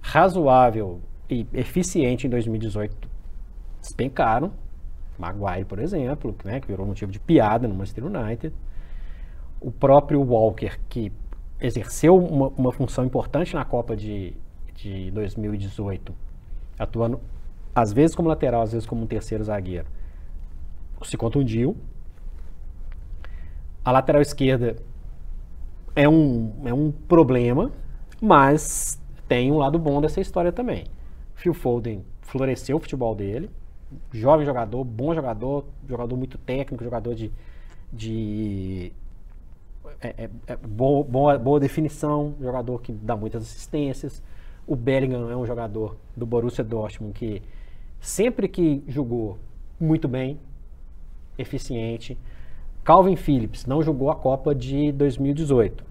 razoável 0.00 1.00
e 1.28 1.46
eficiente 1.52 2.26
em 2.26 2.30
2018 2.30 3.08
despencaram. 3.80 4.52
Maguire, 5.18 5.64
por 5.64 5.78
exemplo, 5.78 6.34
né, 6.42 6.58
que 6.58 6.66
virou 6.66 6.86
motivo 6.86 7.12
de 7.12 7.20
piada 7.20 7.68
no 7.68 7.74
Manchester 7.74 8.06
United. 8.06 8.54
O 9.60 9.70
próprio 9.70 10.20
Walker, 10.22 10.78
que 10.88 11.12
exerceu 11.60 12.16
uma, 12.16 12.48
uma 12.48 12.72
função 12.72 13.04
importante 13.04 13.54
na 13.54 13.64
Copa 13.64 13.94
de, 13.94 14.34
de 14.74 15.10
2018, 15.12 16.12
atuando 16.78 17.20
às 17.74 17.92
vezes 17.92 18.16
como 18.16 18.28
lateral, 18.28 18.62
às 18.62 18.72
vezes 18.72 18.86
como 18.86 19.02
um 19.02 19.06
terceiro 19.06 19.44
zagueiro, 19.44 19.86
se 21.02 21.16
contundiu. 21.16 21.76
A 23.84 23.92
lateral 23.92 24.22
esquerda 24.22 24.76
é 25.94 26.08
um, 26.08 26.52
é 26.64 26.72
um 26.72 26.90
problema, 26.90 27.70
mas 28.20 29.00
tem 29.28 29.50
um 29.50 29.58
lado 29.58 29.78
bom 29.78 30.00
dessa 30.00 30.20
história 30.20 30.52
também. 30.52 30.84
Phil 31.34 31.54
Foden 31.54 32.04
floresceu 32.22 32.76
o 32.76 32.80
futebol 32.80 33.14
dele, 33.14 33.50
jovem 34.10 34.46
jogador, 34.46 34.84
bom 34.84 35.14
jogador, 35.14 35.64
jogador 35.88 36.16
muito 36.16 36.38
técnico, 36.38 36.82
jogador 36.82 37.14
de, 37.14 37.30
de 37.92 38.92
é, 40.00 40.24
é, 40.24 40.30
é 40.46 40.56
boa, 40.56 41.04
boa, 41.04 41.38
boa, 41.38 41.60
definição, 41.60 42.34
jogador 42.40 42.80
que 42.80 42.92
dá 42.92 43.16
muitas 43.16 43.42
assistências. 43.42 44.22
O 44.66 44.76
Bellingham 44.76 45.30
é 45.30 45.36
um 45.36 45.44
jogador 45.44 45.96
do 46.16 46.24
Borussia 46.24 46.64
Dortmund 46.64 47.12
que 47.12 47.42
sempre 48.00 48.48
que 48.48 48.82
jogou 48.86 49.38
muito 49.78 50.08
bem, 50.08 50.38
eficiente. 51.36 52.16
Calvin 52.84 53.16
Phillips 53.16 53.64
não 53.64 53.82
jogou 53.82 54.10
a 54.10 54.16
Copa 54.16 54.54
de 54.54 54.90
2018. 54.92 55.84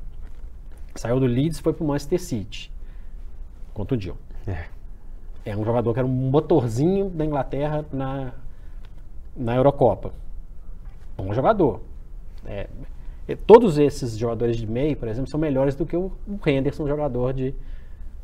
Saiu 0.95 1.19
do 1.19 1.25
Leeds 1.25 1.59
e 1.59 1.61
foi 1.61 1.73
para 1.73 1.83
o 1.83 1.87
Manchester 1.87 2.21
City. 2.21 2.71
Contundiu. 3.73 4.17
É. 4.45 4.65
é 5.45 5.55
um 5.55 5.63
jogador 5.63 5.93
que 5.93 5.99
era 5.99 6.07
um 6.07 6.11
motorzinho 6.11 7.09
da 7.09 7.25
Inglaterra 7.25 7.85
na, 7.93 8.33
na 9.35 9.55
Eurocopa. 9.55 10.13
Bom 11.15 11.33
jogador. 11.33 11.81
É, 12.45 12.67
todos 13.47 13.77
esses 13.77 14.17
jogadores 14.17 14.57
de 14.57 14.67
meio, 14.67 14.97
por 14.97 15.07
exemplo, 15.07 15.29
são 15.29 15.39
melhores 15.39 15.75
do 15.75 15.85
que 15.85 15.95
o, 15.95 16.11
o 16.27 16.49
Henderson, 16.49 16.87
jogador 16.87 17.33
de 17.33 17.53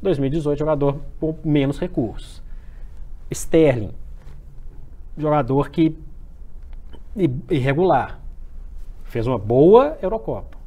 2018, 0.02 0.60
jogador 0.60 1.00
com 1.20 1.36
menos 1.44 1.80
recursos. 1.80 2.42
Sterling, 3.32 3.94
jogador 5.18 5.70
que 5.70 5.98
irregular. 7.50 8.20
Fez 9.08 9.26
uma 9.28 9.38
boa 9.38 9.98
Eurocopa, 10.02 10.58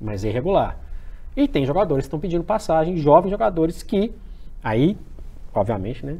mas 0.00 0.24
irregular. 0.24 0.78
E 1.36 1.46
tem 1.46 1.64
jogadores 1.64 2.04
que 2.04 2.06
estão 2.08 2.20
pedindo 2.20 2.44
passagem, 2.44 2.96
jovens 2.96 3.30
jogadores 3.30 3.82
que, 3.82 4.12
aí, 4.62 4.96
obviamente, 5.54 6.04
né? 6.04 6.18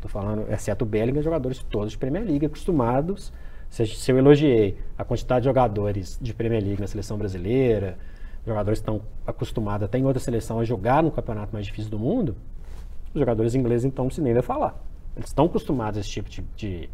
Tô 0.00 0.08
falando, 0.08 0.50
exceto 0.50 0.84
o 0.84 0.88
Bellingham, 0.88 1.22
jogadores 1.22 1.62
todos 1.64 1.92
de 1.92 1.98
Premier 1.98 2.24
League, 2.24 2.46
acostumados. 2.46 3.32
Se, 3.68 3.86
se 3.86 4.10
eu 4.10 4.18
elogiei 4.18 4.78
a 4.96 5.04
quantidade 5.04 5.42
de 5.42 5.48
jogadores 5.48 6.18
de 6.20 6.32
Premier 6.32 6.62
League 6.62 6.80
na 6.80 6.86
seleção 6.86 7.18
brasileira, 7.18 7.98
jogadores 8.46 8.78
estão 8.78 9.02
acostumados 9.26 9.84
até 9.84 9.98
em 9.98 10.04
outra 10.04 10.20
seleção 10.20 10.58
a 10.58 10.64
jogar 10.64 11.02
no 11.02 11.10
campeonato 11.10 11.52
mais 11.52 11.66
difícil 11.66 11.90
do 11.90 11.98
mundo, 11.98 12.34
os 13.12 13.20
jogadores 13.20 13.54
ingleses, 13.54 13.84
então, 13.84 14.08
se 14.10 14.20
nem 14.20 14.32
vai 14.32 14.42
falar. 14.42 14.80
Eles 15.16 15.28
estão 15.28 15.46
acostumados 15.46 15.98
a 15.98 16.00
esse 16.00 16.10
tipo 16.10 16.30
de, 16.30 16.42
de, 16.56 16.90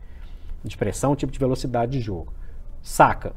de 0.65 0.77
pressão, 0.77 1.15
tipo 1.15 1.33
de 1.33 1.39
velocidade 1.39 1.93
de 1.93 2.01
jogo. 2.01 2.33
Saca. 2.83 3.35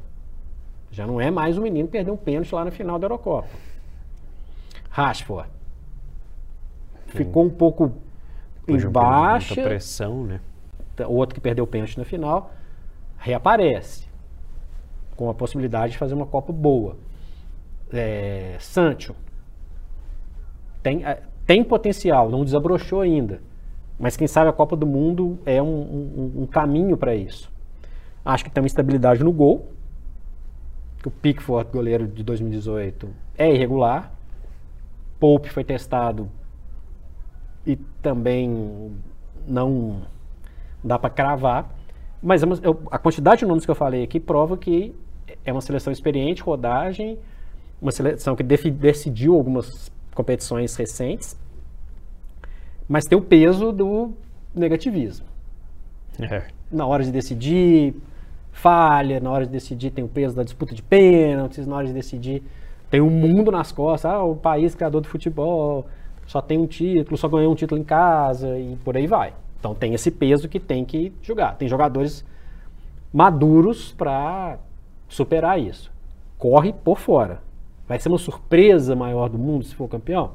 Já 0.92 1.06
não 1.06 1.20
é 1.20 1.30
mais 1.30 1.58
um 1.58 1.62
menino 1.62 1.88
que 1.88 1.92
perdeu 1.92 2.14
um 2.14 2.18
pênalti 2.18 2.54
lá 2.54 2.66
na 2.66 2.72
final 2.72 2.98
da 2.98 3.06
Eurocopa. 3.06 3.48
Rashford. 4.90 5.50
Ficou 7.08 7.46
um 7.46 7.50
pouco 7.50 7.94
em 8.68 8.78
baixa. 8.90 9.56
Muita 9.56 9.70
pressão, 9.70 10.24
né? 10.24 10.42
O 11.08 11.14
outro 11.14 11.36
que 11.36 11.42
perdeu 11.42 11.64
o 11.64 11.68
pênalti 11.68 11.98
na 11.98 12.06
final 12.06 12.52
reaparece 13.18 14.08
com 15.16 15.30
a 15.30 15.34
possibilidade 15.34 15.94
de 15.94 15.98
fazer 15.98 16.14
uma 16.14 16.26
Copa 16.26 16.54
boa. 16.54 16.98
É, 17.92 18.56
Sancho 18.60 19.16
tem, 20.82 21.06
é, 21.06 21.22
tem 21.46 21.64
potencial, 21.64 22.30
não 22.30 22.44
desabrochou 22.44 23.02
ainda. 23.02 23.42
Mas 24.00 24.16
quem 24.16 24.28
sabe 24.28 24.50
a 24.50 24.54
Copa 24.54 24.78
do 24.78 24.88
Mundo 24.88 25.40
é 25.46 25.62
um, 25.62 25.68
um, 25.68 26.34
um 26.44 26.46
caminho 26.46 26.96
para 26.96 27.14
isso. 27.14 27.52
Acho 28.24 28.46
que 28.46 28.50
tem 28.50 28.62
uma 28.62 28.68
estabilidade 28.68 29.24
no 29.24 29.32
gol. 29.32 29.74
O 31.06 31.12
Pickford, 31.12 31.72
goleiro 31.72 32.08
de 32.08 32.24
2018, 32.24 33.10
é 33.38 33.54
irregular. 33.54 34.12
Pope 35.20 35.50
foi 35.50 35.64
testado 35.64 36.30
e 37.66 37.76
também 38.02 38.92
não 39.48 40.02
dá 40.84 41.00
para 41.00 41.10
cravar. 41.10 41.70
Mas 42.22 42.44
é 42.44 42.46
a 42.92 42.98
quantidade 42.98 43.40
de 43.40 43.46
nomes 43.46 43.66
que 43.66 43.72
eu 43.72 43.76
falei 43.76 44.04
aqui 44.04 44.20
prova 44.20 44.58
que 44.58 44.94
é 45.46 45.52
uma 45.52 45.62
seleção 45.62 45.92
experiente, 45.92 46.42
rodagem, 46.42 47.18
uma 47.82 47.92
seleção 47.92 48.36
que 48.36 48.44
decidiu 48.44 49.36
algumas 49.36 49.92
competições 50.14 50.76
recentes 50.76 51.38
mas 52.90 53.06
tem 53.06 53.16
o 53.16 53.22
peso 53.22 53.72
do 53.72 54.12
negativismo. 54.54 55.28
É. 56.20 56.48
Na 56.72 56.88
hora 56.88 57.04
de 57.04 57.12
decidir, 57.12 57.94
falha, 58.52 59.20
na 59.20 59.30
hora 59.32 59.46
de 59.46 59.52
decidir 59.52 59.92
tem 59.92 60.04
o 60.04 60.08
peso 60.08 60.36
da 60.36 60.44
disputa 60.44 60.76
de 60.76 60.82
pênaltis, 60.82 61.66
na 61.66 61.76
hora 61.76 61.88
de 61.88 61.94
decidir 61.94 62.44
tem 62.90 63.02
um 63.02 63.10
mundo 63.10 63.52
nas 63.52 63.72
costas, 63.72 64.12
ah, 64.12 64.24
o 64.24 64.36
país 64.36 64.74
criador 64.74 65.02
do 65.02 65.08
futebol, 65.08 65.86
só 66.26 66.42
tem 66.42 66.58
um 66.58 66.68
título, 66.68 67.18
só 67.18 67.28
ganhou 67.28 67.52
um 67.52 67.56
título 67.56 67.80
em 67.80 67.84
casa 67.84 68.58
e 68.58 68.76
por 68.84 68.98
aí 68.98 69.08
vai. 69.08 69.34
Então 69.60 69.76
tem 69.76 69.94
esse 69.94 70.10
peso 70.10 70.48
que 70.48 70.60
tem 70.60 70.86
que 70.86 71.12
jogar. 71.22 71.56
Tem 71.56 71.68
jogadores 71.68 72.26
maduros 73.14 73.92
para 73.92 74.58
superar 75.08 75.60
isso. 75.60 75.92
Corre 76.38 76.72
por 76.72 77.00
fora. 77.00 77.42
Vai 77.88 78.00
ser 78.00 78.10
uma 78.10 78.18
surpresa 78.18 78.96
maior 78.96 79.30
do 79.30 79.38
mundo 79.38 79.66
se 79.66 79.74
for 79.74 79.88
campeão? 79.88 80.32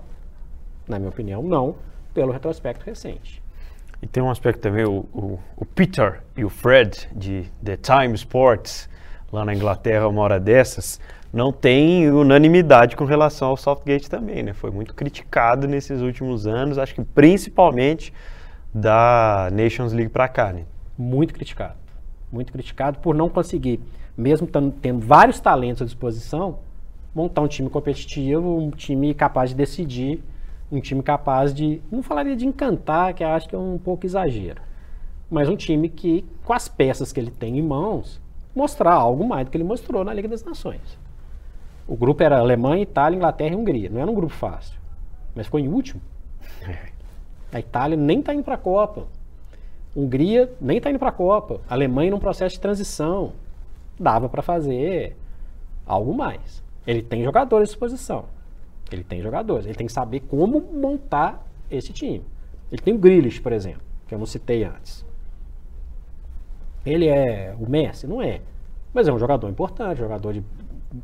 Na 0.88 0.98
minha 0.98 1.10
opinião, 1.10 1.42
não 1.42 1.76
pelo 2.12 2.32
retrospecto 2.32 2.84
recente. 2.84 3.42
E 4.04 4.06
tem 4.06 4.22
um 4.22 4.28
aspecto 4.28 4.60
também, 4.60 4.84
o, 4.84 5.06
o, 5.14 5.38
o, 5.56 5.64
Peter 5.64 6.20
e 6.36 6.44
o 6.44 6.50
Fred, 6.50 7.08
de 7.16 7.50
The 7.64 7.78
Time 7.78 8.14
Sports, 8.14 8.86
lá 9.32 9.46
na 9.46 9.54
Inglaterra, 9.54 10.06
uma 10.06 10.20
hora 10.20 10.38
dessas, 10.38 11.00
não 11.32 11.50
tem 11.50 12.10
unanimidade 12.10 12.96
com 12.96 13.06
relação 13.06 13.48
ao 13.48 13.56
Southgate 13.56 14.10
também, 14.10 14.42
né? 14.42 14.52
Foi 14.52 14.70
muito 14.70 14.92
criticado 14.94 15.66
nesses 15.66 16.02
últimos 16.02 16.46
anos, 16.46 16.76
acho 16.76 16.94
que 16.94 17.02
principalmente 17.02 18.12
da 18.74 19.48
Nations 19.50 19.94
League 19.94 20.10
para 20.10 20.28
cá, 20.28 20.52
né? 20.52 20.64
Muito 20.98 21.32
criticado. 21.32 21.76
Muito 22.30 22.52
criticado 22.52 22.98
por 22.98 23.14
não 23.14 23.30
conseguir, 23.30 23.80
mesmo 24.14 24.46
tendo 24.82 25.00
vários 25.00 25.40
talentos 25.40 25.80
à 25.80 25.84
disposição, 25.86 26.58
montar 27.14 27.40
um 27.40 27.48
time 27.48 27.70
competitivo, 27.70 28.58
um 28.58 28.70
time 28.70 29.14
capaz 29.14 29.48
de 29.48 29.56
decidir 29.56 30.22
um 30.76 30.80
time 30.80 31.02
capaz 31.02 31.54
de, 31.54 31.80
não 31.90 32.02
falaria 32.02 32.36
de 32.36 32.46
encantar, 32.46 33.14
que 33.14 33.22
acho 33.22 33.48
que 33.48 33.54
é 33.54 33.58
um 33.58 33.78
pouco 33.78 34.04
exagero, 34.06 34.60
mas 35.30 35.48
um 35.48 35.56
time 35.56 35.88
que, 35.88 36.24
com 36.44 36.52
as 36.52 36.68
peças 36.68 37.12
que 37.12 37.20
ele 37.20 37.30
tem 37.30 37.58
em 37.58 37.62
mãos, 37.62 38.20
mostrar 38.54 38.92
algo 38.92 39.26
mais 39.26 39.46
do 39.46 39.50
que 39.50 39.56
ele 39.56 39.64
mostrou 39.64 40.04
na 40.04 40.12
Liga 40.12 40.28
das 40.28 40.44
Nações. 40.44 40.98
O 41.86 41.96
grupo 41.96 42.22
era 42.22 42.38
Alemanha, 42.38 42.82
Itália, 42.82 43.16
Inglaterra 43.16 43.52
e 43.52 43.56
Hungria. 43.56 43.90
Não 43.90 44.00
era 44.00 44.10
um 44.10 44.14
grupo 44.14 44.32
fácil, 44.32 44.78
mas 45.34 45.46
ficou 45.46 45.60
em 45.60 45.68
último. 45.68 46.00
A 47.52 47.60
Itália 47.60 47.96
nem 47.96 48.18
está 48.18 48.34
indo 48.34 48.42
para 48.42 48.54
a 48.54 48.58
Copa. 48.58 49.06
Hungria 49.94 50.52
nem 50.60 50.78
está 50.78 50.90
indo 50.90 50.98
para 50.98 51.10
a 51.10 51.12
Copa. 51.12 51.60
Alemanha 51.68 52.10
num 52.10 52.18
processo 52.18 52.56
de 52.56 52.60
transição. 52.60 53.32
Dava 53.96 54.28
para 54.28 54.42
fazer 54.42 55.16
algo 55.86 56.12
mais. 56.12 56.64
Ele 56.84 57.00
tem 57.00 57.22
jogadores 57.22 57.68
à 57.68 57.70
disposição. 57.70 58.24
Ele 58.90 59.04
tem 59.04 59.20
jogadores, 59.22 59.66
ele 59.66 59.74
tem 59.74 59.86
que 59.86 59.92
saber 59.92 60.20
como 60.20 60.60
montar 60.60 61.46
esse 61.70 61.92
time. 61.92 62.24
Ele 62.70 62.82
tem 62.82 62.94
o 62.94 62.98
Grealish, 62.98 63.40
por 63.40 63.52
exemplo, 63.52 63.82
que 64.06 64.14
eu 64.14 64.18
não 64.18 64.26
citei 64.26 64.64
antes. 64.64 65.04
Ele 66.84 67.08
é 67.08 67.54
o 67.58 67.68
Messi? 67.68 68.06
Não 68.06 68.20
é. 68.20 68.40
Mas 68.92 69.08
é 69.08 69.12
um 69.12 69.18
jogador 69.18 69.48
importante, 69.48 69.98
jogador 69.98 70.32
de 70.32 70.44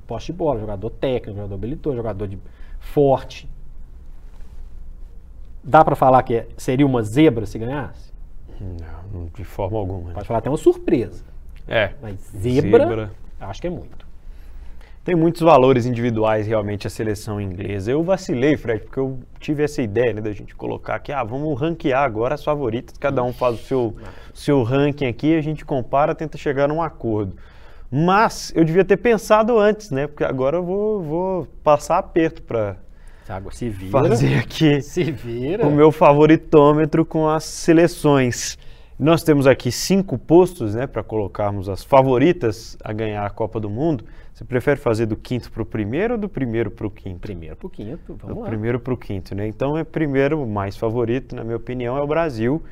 poste 0.06 0.32
de 0.32 0.38
bola, 0.38 0.60
jogador 0.60 0.90
técnico, 0.90 1.36
jogador 1.36 1.54
habilidoso, 1.54 1.96
jogador 1.96 2.28
de 2.28 2.38
forte. 2.78 3.48
Dá 5.64 5.84
para 5.84 5.96
falar 5.96 6.22
que 6.22 6.46
seria 6.56 6.86
uma 6.86 7.02
zebra 7.02 7.46
se 7.46 7.58
ganhasse? 7.58 8.12
Não, 8.60 9.26
de 9.34 9.44
forma 9.44 9.78
alguma. 9.78 10.12
Pode 10.12 10.26
falar 10.26 10.38
até 10.38 10.50
uma 10.50 10.56
surpresa. 10.56 11.24
É. 11.66 11.94
Mas 12.00 12.16
zebra, 12.36 12.86
zebra. 12.86 13.12
acho 13.40 13.60
que 13.60 13.66
é 13.66 13.70
muito 13.70 14.09
tem 15.10 15.16
muitos 15.16 15.42
valores 15.42 15.86
individuais 15.86 16.46
realmente 16.46 16.86
a 16.86 16.90
seleção 16.90 17.40
inglesa. 17.40 17.90
Eu 17.90 18.00
vacilei, 18.00 18.56
Fred, 18.56 18.84
porque 18.84 19.00
eu 19.00 19.18
tive 19.40 19.64
essa 19.64 19.82
ideia 19.82 20.12
né, 20.12 20.20
da 20.20 20.30
gente 20.30 20.54
colocar 20.54 20.94
aqui, 20.94 21.10
ah, 21.10 21.24
vamos 21.24 21.60
ranquear 21.60 22.04
agora 22.04 22.36
as 22.36 22.44
favoritas, 22.44 22.96
cada 22.96 23.20
um 23.24 23.32
faz 23.32 23.56
o 23.56 23.58
seu, 23.64 23.96
seu 24.32 24.62
ranking 24.62 25.06
aqui, 25.06 25.34
a 25.36 25.40
gente 25.40 25.64
compara, 25.64 26.14
tenta 26.14 26.38
chegar 26.38 26.68
num 26.68 26.80
acordo. 26.80 27.34
Mas 27.90 28.52
eu 28.54 28.64
devia 28.64 28.84
ter 28.84 28.98
pensado 28.98 29.58
antes, 29.58 29.90
né? 29.90 30.06
Porque 30.06 30.22
agora 30.22 30.58
eu 30.58 30.64
vou, 30.64 31.02
vou 31.02 31.48
passar 31.64 31.98
aperto 31.98 32.40
para 32.42 32.76
se 33.50 33.68
vira. 33.68 33.90
fazer 33.90 34.38
aqui 34.38 34.80
Se 34.80 35.10
vira. 35.10 35.66
o 35.66 35.72
meu 35.72 35.90
favoritômetro 35.90 37.04
com 37.04 37.28
as 37.28 37.42
seleções. 37.42 38.56
Nós 39.00 39.22
temos 39.22 39.46
aqui 39.46 39.72
cinco 39.72 40.18
postos, 40.18 40.74
né, 40.74 40.86
para 40.86 41.02
colocarmos 41.02 41.70
as 41.70 41.82
favoritas 41.82 42.76
a 42.84 42.92
ganhar 42.92 43.24
a 43.24 43.30
Copa 43.30 43.58
do 43.58 43.70
Mundo. 43.70 44.04
Você 44.34 44.44
prefere 44.44 44.78
fazer 44.78 45.06
do 45.06 45.16
quinto 45.16 45.50
para 45.50 45.62
o 45.62 45.64
primeiro 45.64 46.14
ou 46.14 46.20
do 46.20 46.28
primeiro 46.28 46.70
para 46.70 46.86
o 46.86 46.90
quinto? 46.90 47.18
Primeiro 47.18 47.56
pro 47.56 47.70
quinto, 47.70 48.14
vamos 48.14 48.36
do 48.36 48.40
lá. 48.42 48.46
primeiro 48.46 48.78
para 48.78 48.92
o 48.92 48.98
quinto, 48.98 49.34
né? 49.34 49.46
Então, 49.46 49.74
é 49.74 49.84
primeiro, 49.84 50.42
o 50.42 50.46
mais 50.46 50.76
favorito, 50.76 51.34
na 51.34 51.42
minha 51.42 51.56
opinião, 51.56 51.96
é 51.96 52.02
o 52.02 52.06
Brasil, 52.06 52.62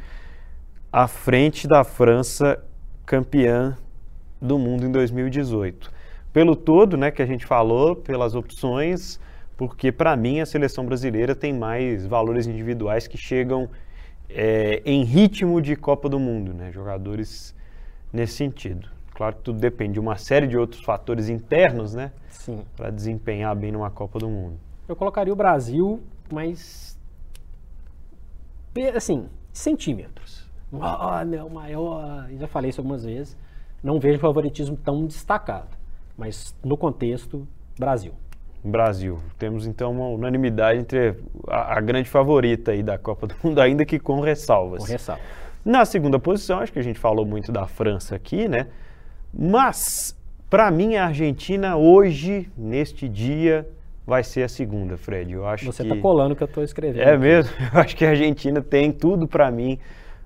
à 0.93 1.09
frente 1.09 1.67
da 1.67 1.83
França, 1.83 2.62
campeã 3.07 3.75
do 4.38 4.59
mundo 4.59 4.85
em 4.85 4.93
2018. 4.93 5.91
Pelo 6.31 6.55
todo, 6.55 6.99
né, 6.99 7.11
que 7.11 7.23
a 7.23 7.27
gente 7.27 7.47
falou, 7.47 7.97
pelas 7.97 8.35
opções, 8.35 9.19
porque 9.57 9.91
para 9.91 10.14
mim 10.14 10.41
a 10.41 10.47
seleção 10.47 10.85
brasileira 10.85 11.35
tem 11.35 11.55
mais 11.55 12.05
valores 12.05 12.47
individuais 12.47 13.07
que 13.07 13.17
chegam 13.17 13.67
é, 14.29 14.83
em 14.85 15.05
ritmo 15.05 15.61
de 15.61 15.75
Copa 15.77 16.09
do 16.09 16.19
Mundo, 16.19 16.53
né? 16.53 16.71
Jogadores 16.71 17.55
nesse 18.12 18.35
sentido. 18.35 18.88
Claro 19.14 19.37
que 19.37 19.43
tudo 19.43 19.59
depende 19.59 19.95
de 19.95 20.01
uma 20.01 20.17
série 20.17 20.47
de 20.47 20.57
outros 20.57 20.83
fatores 20.83 21.29
internos, 21.29 21.95
né? 21.95 22.12
Sim. 22.29 22.64
Para 22.77 22.91
desempenhar 22.91 23.55
bem 23.57 23.73
numa 23.73 23.91
Copa 23.91 24.19
do 24.19 24.29
Mundo. 24.29 24.59
Eu 24.87 24.95
colocaria 24.95 25.33
o 25.33 25.37
Brasil, 25.37 26.01
mas. 26.31 26.97
Assim, 28.95 29.29
centímetros. 29.53 30.49
Olha, 30.73 31.45
o 31.45 31.51
maior. 31.51 32.29
Já 32.38 32.47
falei 32.47 32.71
isso 32.71 32.81
algumas 32.81 33.05
vezes. 33.05 33.37
Não 33.83 33.99
vejo 33.99 34.19
favoritismo 34.19 34.77
tão 34.77 35.07
destacado. 35.07 35.77
Mas 36.17 36.55
no 36.64 36.77
contexto, 36.77 37.47
Brasil. 37.79 38.12
Brasil. 38.62 39.18
Temos 39.38 39.66
então 39.66 39.92
uma 39.92 40.09
unanimidade 40.09 40.79
entre 40.81 41.14
a, 41.47 41.79
a 41.79 41.81
grande 41.81 42.09
favorita 42.09 42.73
aí 42.73 42.83
da 42.83 42.99
Copa 42.99 43.27
do 43.27 43.35
Mundo, 43.42 43.61
ainda 43.61 43.85
que 43.85 43.99
com 43.99 44.21
ressalvas. 44.21 44.85
Com 44.85 44.90
ressalva. 44.90 45.23
Na 45.64 45.85
segunda 45.85 46.18
posição, 46.18 46.61
acho 46.61 46.73
que 46.73 46.79
a 46.79 46.83
gente 46.83 46.99
falou 46.99 47.27
muito 47.27 47.53
da 47.53 47.66
França 47.66 48.14
aqui, 48.14 48.49
né? 48.49 48.66
Mas, 49.33 50.16
para 50.49 50.71
mim, 50.71 50.97
a 50.97 51.07
Argentina 51.07 51.77
hoje, 51.77 52.49
neste 52.57 53.09
dia, 53.09 53.68
vai 54.07 54.25
ser 54.25 54.42
a 54.42 54.49
segunda, 54.49 54.97
Fred. 54.97 55.33
Eu 55.33 55.47
acho 55.47 55.66
Você 55.66 55.83
que... 55.83 55.90
está 55.90 56.01
colando 56.01 56.33
o 56.33 56.37
que 56.37 56.42
eu 56.42 56.47
estou 56.47 56.64
escrevendo. 56.64 57.03
É 57.03 57.12
aqui. 57.12 57.18
mesmo? 57.18 57.53
Eu 57.75 57.81
acho 57.81 57.94
que 57.94 58.05
a 58.07 58.11
Argentina 58.11 58.62
tem 58.62 58.90
tudo 58.90 59.29
para 59.29 59.51
mim 59.51 59.79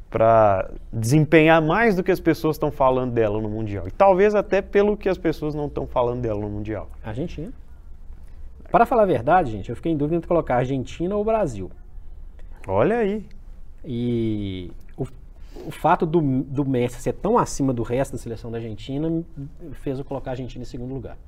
para 0.09 0.71
desempenhar 0.93 1.61
mais 1.61 1.97
do 1.97 2.05
que 2.05 2.13
as 2.13 2.21
pessoas 2.21 2.57
estão 2.57 2.71
falando 2.71 3.13
dela 3.13 3.41
no 3.41 3.49
Mundial. 3.49 3.89
E 3.89 3.91
talvez 3.91 4.35
até 4.35 4.61
pelo 4.61 4.97
que 4.97 5.09
as 5.09 5.17
pessoas 5.17 5.55
não 5.55 5.67
estão 5.67 5.87
falando 5.87 6.21
dela 6.21 6.39
no 6.39 6.51
Mundial. 6.51 6.89
Argentina. 7.03 7.51
Para 8.73 8.87
falar 8.87 9.03
a 9.03 9.07
verdade, 9.07 9.53
gente, 9.53 9.69
eu 9.69 9.77
fiquei 9.77 9.93
em 9.93 9.97
dúvida 9.97 10.17
entre 10.17 10.27
colocar 10.27 10.57
Argentina 10.57 11.15
ou 11.15 11.23
Brasil. 11.23 11.71
Olha 12.67 12.97
aí. 12.97 13.27
E 13.85 14.73
o, 14.97 15.07
o 15.67 15.71
fato 15.71 16.07
do, 16.07 16.21
do 16.43 16.65
Messi 16.65 17.01
ser 17.01 17.13
tão 17.13 17.37
acima 17.37 17.73
do 17.75 17.83
resto 17.83 18.13
da 18.13 18.19
seleção 18.19 18.51
da 18.51 18.57
Argentina 18.57 19.23
fez 19.73 19.99
eu 19.99 20.05
colocar 20.07 20.31
a 20.31 20.33
Argentina 20.33 20.63
em 20.63 20.67
segundo 20.67 20.95
lugar. 20.95 21.19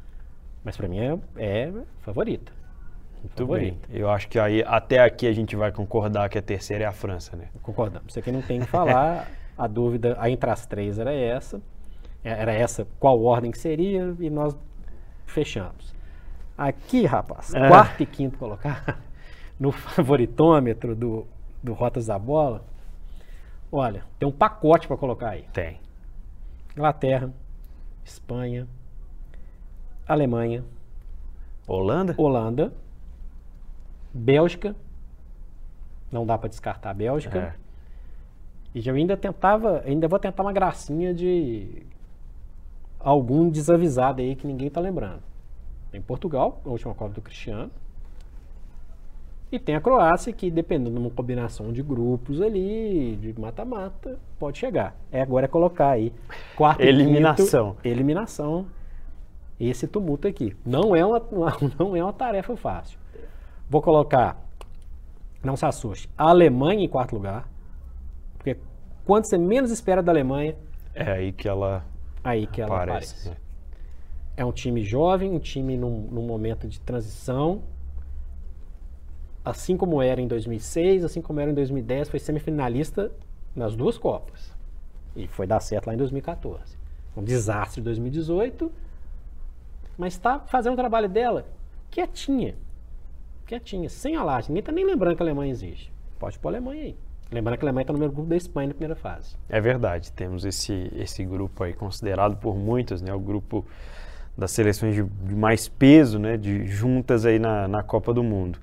Mas 0.64 0.74
para 0.74 0.88
mim 0.88 0.98
é, 0.98 1.18
é 1.36 1.72
favorita. 2.00 2.50
Muito 3.22 3.36
Favorita. 3.36 3.88
bem. 3.88 4.00
Eu 4.00 4.08
acho 4.08 4.26
que 4.28 4.38
aí 4.38 4.64
até 4.66 5.00
aqui 5.00 5.26
a 5.26 5.32
gente 5.32 5.54
vai 5.54 5.70
concordar 5.70 6.28
que 6.30 6.38
a 6.38 6.42
terceira 6.42 6.84
é 6.84 6.86
a 6.86 6.92
França, 6.92 7.36
né? 7.36 7.48
Concordamos. 7.62 8.08
Isso 8.08 8.18
aqui 8.18 8.32
não 8.32 8.42
tem 8.42 8.60
que 8.60 8.66
falar. 8.66 9.30
a 9.56 9.66
dúvida 9.66 10.16
aí 10.18 10.32
entre 10.32 10.48
as 10.48 10.66
três 10.66 10.98
era 10.98 11.12
essa. 11.12 11.60
É, 12.22 12.30
Era 12.30 12.52
essa 12.54 12.86
qual 12.98 13.22
ordem 13.22 13.50
que 13.50 13.58
seria 13.58 14.16
e 14.18 14.30
nós 14.30 14.56
fechamos. 15.26 15.93
Aqui, 16.56 17.04
rapaz, 17.04 17.52
É. 17.54 17.68
quarto 17.68 18.02
e 18.02 18.06
quinto 18.06 18.38
colocar 18.38 19.00
no 19.58 19.72
favoritômetro 19.72 20.94
do, 20.94 21.26
do 21.62 21.72
Rotas 21.72 22.06
da 22.06 22.18
Bola. 22.18 22.64
Olha, 23.70 24.04
tem 24.18 24.28
um 24.28 24.32
pacote 24.32 24.86
para 24.86 24.96
colocar 24.96 25.30
aí. 25.30 25.42
Tem. 25.52 25.80
Inglaterra, 26.72 27.32
Espanha, 28.04 28.68
Alemanha, 30.06 30.64
Holanda? 31.66 32.14
Holanda, 32.16 32.72
Bélgica. 34.12 34.76
Não 36.12 36.24
dá 36.24 36.38
para 36.38 36.48
descartar 36.48 36.90
a 36.90 36.94
Bélgica. 36.94 37.38
É. 37.38 37.54
E 38.74 38.86
eu 38.86 38.94
ainda 38.94 39.16
tentava, 39.16 39.82
ainda 39.84 40.06
vou 40.06 40.18
tentar 40.18 40.42
uma 40.42 40.52
gracinha 40.52 41.12
de 41.14 41.84
algum 43.00 43.48
desavisado 43.48 44.20
aí 44.20 44.36
que 44.36 44.46
ninguém 44.46 44.70
tá 44.70 44.80
lembrando. 44.80 45.22
Tem 45.94 46.02
Portugal, 46.02 46.60
a 46.66 46.70
última 46.70 46.92
Copa 46.92 47.14
do 47.14 47.22
Cristiano. 47.22 47.70
E 49.52 49.60
tem 49.60 49.76
a 49.76 49.80
Croácia, 49.80 50.32
que 50.32 50.50
dependendo 50.50 50.90
de 50.90 50.98
uma 50.98 51.08
combinação 51.08 51.72
de 51.72 51.84
grupos 51.84 52.40
ali, 52.40 53.14
de 53.14 53.40
mata-mata, 53.40 54.18
pode 54.36 54.58
chegar. 54.58 54.96
É 55.12 55.22
agora 55.22 55.44
é 55.44 55.48
colocar 55.48 55.90
aí 55.90 56.12
quarto 56.56 56.80
Eliminação. 56.82 57.74
quinto, 57.74 57.86
eliminação. 57.86 58.66
Esse 59.60 59.86
tumulto 59.86 60.26
aqui. 60.26 60.56
Não 60.66 60.96
é 60.96 61.06
uma, 61.06 61.22
não 61.78 61.94
é 61.94 62.02
uma 62.02 62.12
tarefa 62.12 62.56
fácil. 62.56 62.98
Vou 63.70 63.80
colocar, 63.80 64.36
não 65.44 65.56
se 65.56 65.64
assuste, 65.64 66.10
a 66.18 66.28
Alemanha 66.30 66.84
em 66.84 66.88
quarto 66.88 67.14
lugar. 67.14 67.48
Porque 68.36 68.58
quando 69.04 69.26
você 69.26 69.38
menos 69.38 69.70
espera 69.70 70.02
da 70.02 70.10
Alemanha, 70.10 70.56
É 70.92 71.08
aí 71.12 71.30
que 71.30 71.46
ela 71.46 71.84
aí 72.24 72.48
que 72.48 72.60
ela 72.60 72.82
aparece. 72.82 73.28
aparece. 73.28 73.43
É 74.36 74.44
um 74.44 74.52
time 74.52 74.82
jovem, 74.82 75.30
um 75.30 75.38
time 75.38 75.76
num, 75.76 76.08
num 76.10 76.26
momento 76.26 76.66
de 76.66 76.80
transição. 76.80 77.62
Assim 79.44 79.76
como 79.76 80.00
era 80.00 80.20
em 80.20 80.26
2006, 80.26 81.04
assim 81.04 81.20
como 81.20 81.40
era 81.40 81.50
em 81.50 81.54
2010, 81.54 82.08
foi 82.08 82.18
semifinalista 82.18 83.12
nas 83.54 83.76
duas 83.76 83.98
Copas. 83.98 84.52
E 85.14 85.28
foi 85.28 85.46
dar 85.46 85.60
certo 85.60 85.86
lá 85.86 85.94
em 85.94 85.96
2014. 85.96 86.76
Um 87.16 87.22
desastre 87.22 87.80
em 87.80 87.84
2018, 87.84 88.72
mas 89.96 90.14
está 90.14 90.40
fazendo 90.40 90.72
o 90.72 90.76
trabalho 90.76 91.08
dela 91.08 91.46
quietinha. 91.90 92.56
Quietinha, 93.46 93.88
sem 93.88 94.16
alarde. 94.16 94.48
Ninguém 94.48 94.60
está 94.60 94.72
nem 94.72 94.84
lembrando 94.84 95.16
que 95.16 95.22
a 95.22 95.26
Alemanha 95.26 95.52
existe. 95.52 95.92
Pode 96.18 96.38
pôr 96.38 96.48
a 96.48 96.52
Alemanha 96.52 96.82
aí. 96.82 96.96
Lembrando 97.30 97.58
que 97.58 97.64
a 97.64 97.68
Alemanha 97.68 97.82
está 97.82 97.92
no 97.92 97.98
mesmo 97.98 98.14
grupo 98.14 98.28
da 98.28 98.36
Espanha 98.36 98.68
na 98.68 98.74
primeira 98.74 98.96
fase. 98.96 99.36
É 99.48 99.60
verdade, 99.60 100.12
temos 100.12 100.44
esse, 100.44 100.90
esse 100.94 101.24
grupo 101.24 101.62
aí 101.62 101.72
considerado 101.72 102.36
por 102.36 102.56
muitos, 102.56 103.00
né, 103.00 103.14
o 103.14 103.20
grupo 103.20 103.64
das 104.36 104.50
seleções 104.50 104.94
de, 104.94 105.34
mais 105.34 105.68
peso, 105.68 106.18
né, 106.18 106.36
de 106.36 106.66
juntas 106.66 107.24
aí 107.24 107.38
na, 107.38 107.68
na 107.68 107.82
Copa 107.82 108.12
do 108.12 108.22
Mundo. 108.22 108.58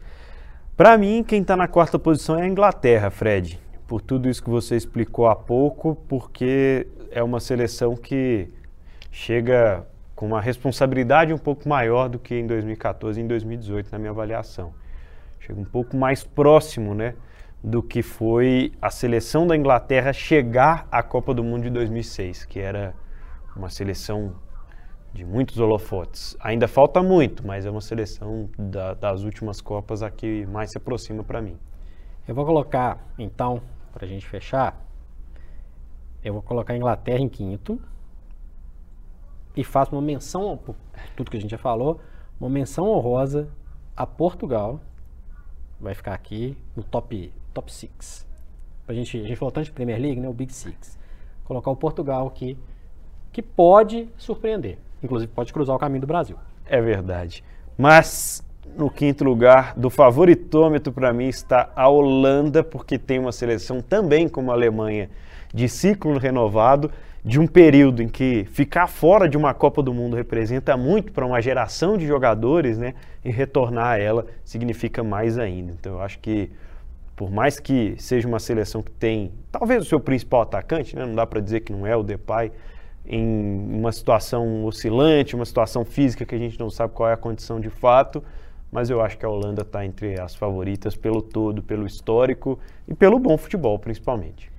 Para 0.75 0.97
mim, 0.97 1.23
quem 1.23 1.41
está 1.41 1.55
na 1.55 1.67
quarta 1.67 1.97
posição 1.97 2.37
é 2.37 2.43
a 2.43 2.47
Inglaterra, 2.47 3.09
Fred, 3.09 3.59
por 3.87 4.01
tudo 4.01 4.29
isso 4.29 4.43
que 4.43 4.49
você 4.49 4.75
explicou 4.75 5.27
há 5.27 5.35
pouco, 5.35 5.95
porque 6.07 6.87
é 7.11 7.21
uma 7.23 7.39
seleção 7.39 7.95
que 7.95 8.49
chega 9.11 9.85
com 10.15 10.27
uma 10.27 10.41
responsabilidade 10.41 11.33
um 11.33 11.37
pouco 11.37 11.67
maior 11.67 12.07
do 12.07 12.19
que 12.19 12.35
em 12.35 12.45
2014 12.45 13.19
e 13.19 13.23
em 13.23 13.27
2018 13.27 13.91
na 13.91 13.99
minha 13.99 14.11
avaliação. 14.11 14.73
Chega 15.39 15.59
um 15.59 15.65
pouco 15.65 15.97
mais 15.97 16.23
próximo, 16.23 16.93
né, 16.93 17.15
do 17.63 17.81
que 17.81 18.01
foi 18.01 18.71
a 18.81 18.89
seleção 18.89 19.45
da 19.45 19.55
Inglaterra 19.55 20.13
chegar 20.13 20.87
à 20.91 21.03
Copa 21.03 21.33
do 21.33 21.43
Mundo 21.43 21.63
de 21.63 21.69
2006, 21.69 22.45
que 22.45 22.59
era 22.59 22.93
uma 23.55 23.69
seleção 23.69 24.33
de 25.13 25.25
muitos 25.25 25.57
holofotes. 25.59 26.37
Ainda 26.39 26.67
falta 26.67 27.03
muito, 27.03 27.45
mas 27.45 27.65
é 27.65 27.71
uma 27.71 27.81
seleção 27.81 28.49
da- 28.57 28.93
das 28.93 29.23
últimas 29.23 29.59
Copas 29.61 30.01
a 30.01 30.09
que 30.09 30.45
mais 30.45 30.71
se 30.71 30.77
aproxima 30.77 31.23
para 31.23 31.41
mim. 31.41 31.57
Eu 32.27 32.33
vou 32.35 32.45
colocar, 32.45 33.05
então, 33.17 33.61
para 33.91 34.05
a 34.05 34.07
gente 34.07 34.25
fechar, 34.25 34.79
eu 36.23 36.33
vou 36.33 36.41
colocar 36.41 36.73
a 36.73 36.77
Inglaterra 36.77 37.19
em 37.19 37.27
quinto 37.27 37.79
e 39.55 39.63
faço 39.63 39.91
uma 39.91 40.01
menção, 40.01 40.57
por 40.57 40.75
tudo 41.15 41.29
que 41.29 41.37
a 41.37 41.41
gente 41.41 41.51
já 41.51 41.57
falou, 41.57 41.99
uma 42.39 42.49
menção 42.49 42.87
honrosa 42.87 43.49
a 43.95 44.05
Portugal. 44.05 44.79
Vai 45.79 45.93
ficar 45.93 46.13
aqui 46.13 46.57
no 46.75 46.83
top 46.83 47.33
top 47.53 47.73
six. 47.73 48.25
A 48.87 48.93
gente, 48.93 49.17
a 49.17 49.23
gente 49.27 49.35
falou 49.35 49.51
tanto 49.51 49.65
de 49.65 49.71
Premier 49.71 49.99
League, 49.99 50.19
né, 50.19 50.27
o 50.27 50.33
Big 50.33 50.53
Six. 50.53 50.97
Colocar 51.43 51.69
o 51.71 51.75
Portugal 51.75 52.27
aqui, 52.27 52.57
que 53.31 53.41
pode 53.41 54.07
surpreender. 54.17 54.77
Inclusive 55.03 55.31
pode 55.31 55.51
cruzar 55.51 55.75
o 55.75 55.79
caminho 55.79 56.01
do 56.01 56.07
Brasil. 56.07 56.37
É 56.65 56.81
verdade. 56.81 57.43
Mas 57.77 58.43
no 58.75 58.89
quinto 58.89 59.23
lugar 59.23 59.73
do 59.75 59.89
favoritômetro 59.89 60.93
para 60.93 61.11
mim 61.11 61.27
está 61.27 61.69
a 61.75 61.87
Holanda, 61.87 62.63
porque 62.63 62.97
tem 62.97 63.19
uma 63.19 63.31
seleção 63.31 63.81
também 63.81 64.29
como 64.29 64.51
a 64.51 64.53
Alemanha 64.53 65.09
de 65.53 65.67
ciclo 65.67 66.17
renovado, 66.17 66.91
de 67.23 67.39
um 67.39 67.45
período 67.45 68.01
em 68.01 68.07
que 68.07 68.45
ficar 68.51 68.87
fora 68.87 69.29
de 69.29 69.37
uma 69.37 69.53
Copa 69.53 69.83
do 69.83 69.93
Mundo 69.93 70.15
representa 70.15 70.75
muito 70.75 71.11
para 71.11 71.25
uma 71.25 71.39
geração 71.41 71.97
de 71.97 72.07
jogadores, 72.07 72.79
né? 72.79 72.95
E 73.23 73.29
retornar 73.29 73.93
a 73.93 73.97
ela 73.97 74.25
significa 74.43 75.03
mais 75.03 75.37
ainda. 75.37 75.71
Então 75.71 75.93
eu 75.93 76.01
acho 76.01 76.17
que 76.19 76.49
por 77.15 77.29
mais 77.29 77.59
que 77.59 77.95
seja 77.99 78.27
uma 78.27 78.39
seleção 78.39 78.81
que 78.81 78.89
tem 78.89 79.31
talvez 79.51 79.83
o 79.83 79.85
seu 79.85 79.99
principal 79.99 80.41
atacante, 80.41 80.95
né? 80.95 81.05
não 81.05 81.13
dá 81.13 81.27
para 81.27 81.39
dizer 81.39 81.59
que 81.59 81.71
não 81.71 81.85
é 81.85 81.95
o 81.95 82.01
Depay, 82.01 82.51
em 83.05 83.79
uma 83.79 83.91
situação 83.91 84.65
oscilante, 84.65 85.35
uma 85.35 85.45
situação 85.45 85.83
física 85.83 86.25
que 86.25 86.35
a 86.35 86.37
gente 86.37 86.59
não 86.59 86.69
sabe 86.69 86.93
qual 86.93 87.09
é 87.09 87.13
a 87.13 87.17
condição 87.17 87.59
de 87.59 87.69
fato, 87.69 88.23
mas 88.71 88.89
eu 88.89 89.01
acho 89.01 89.17
que 89.17 89.25
a 89.25 89.29
Holanda 89.29 89.63
está 89.63 89.85
entre 89.85 90.19
as 90.19 90.33
favoritas 90.33 90.95
pelo 90.95 91.21
todo, 91.21 91.61
pelo 91.61 91.85
histórico 91.85 92.57
e 92.87 92.93
pelo 92.93 93.19
bom 93.19 93.37
futebol, 93.37 93.77
principalmente. 93.77 94.51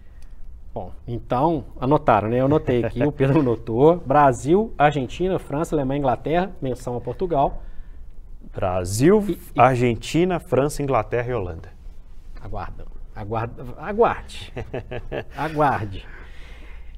Bom, 0.75 0.91
então, 1.07 1.65
anotaram, 1.79 2.29
né? 2.29 2.41
Eu 2.41 2.47
anotei 2.47 2.83
aqui, 2.85 3.03
o 3.05 3.13
Pedro 3.13 3.41
anotou. 3.41 3.97
Brasil, 3.99 4.73
Argentina, 4.77 5.39
França, 5.39 5.75
Alemanha, 5.75 5.99
Inglaterra, 5.99 6.51
menção 6.61 6.97
a 6.97 7.01
Portugal. 7.01 7.63
Brasil, 8.55 9.23
e, 9.29 9.33
e... 9.33 9.61
Argentina, 9.61 10.41
França, 10.41 10.83
Inglaterra 10.83 11.31
e 11.31 11.35
Holanda. 11.35 11.69
Aguarda, 12.41 12.87
aguarda, 13.15 13.65
aguarde. 13.79 14.53
aguarde. 15.37 16.07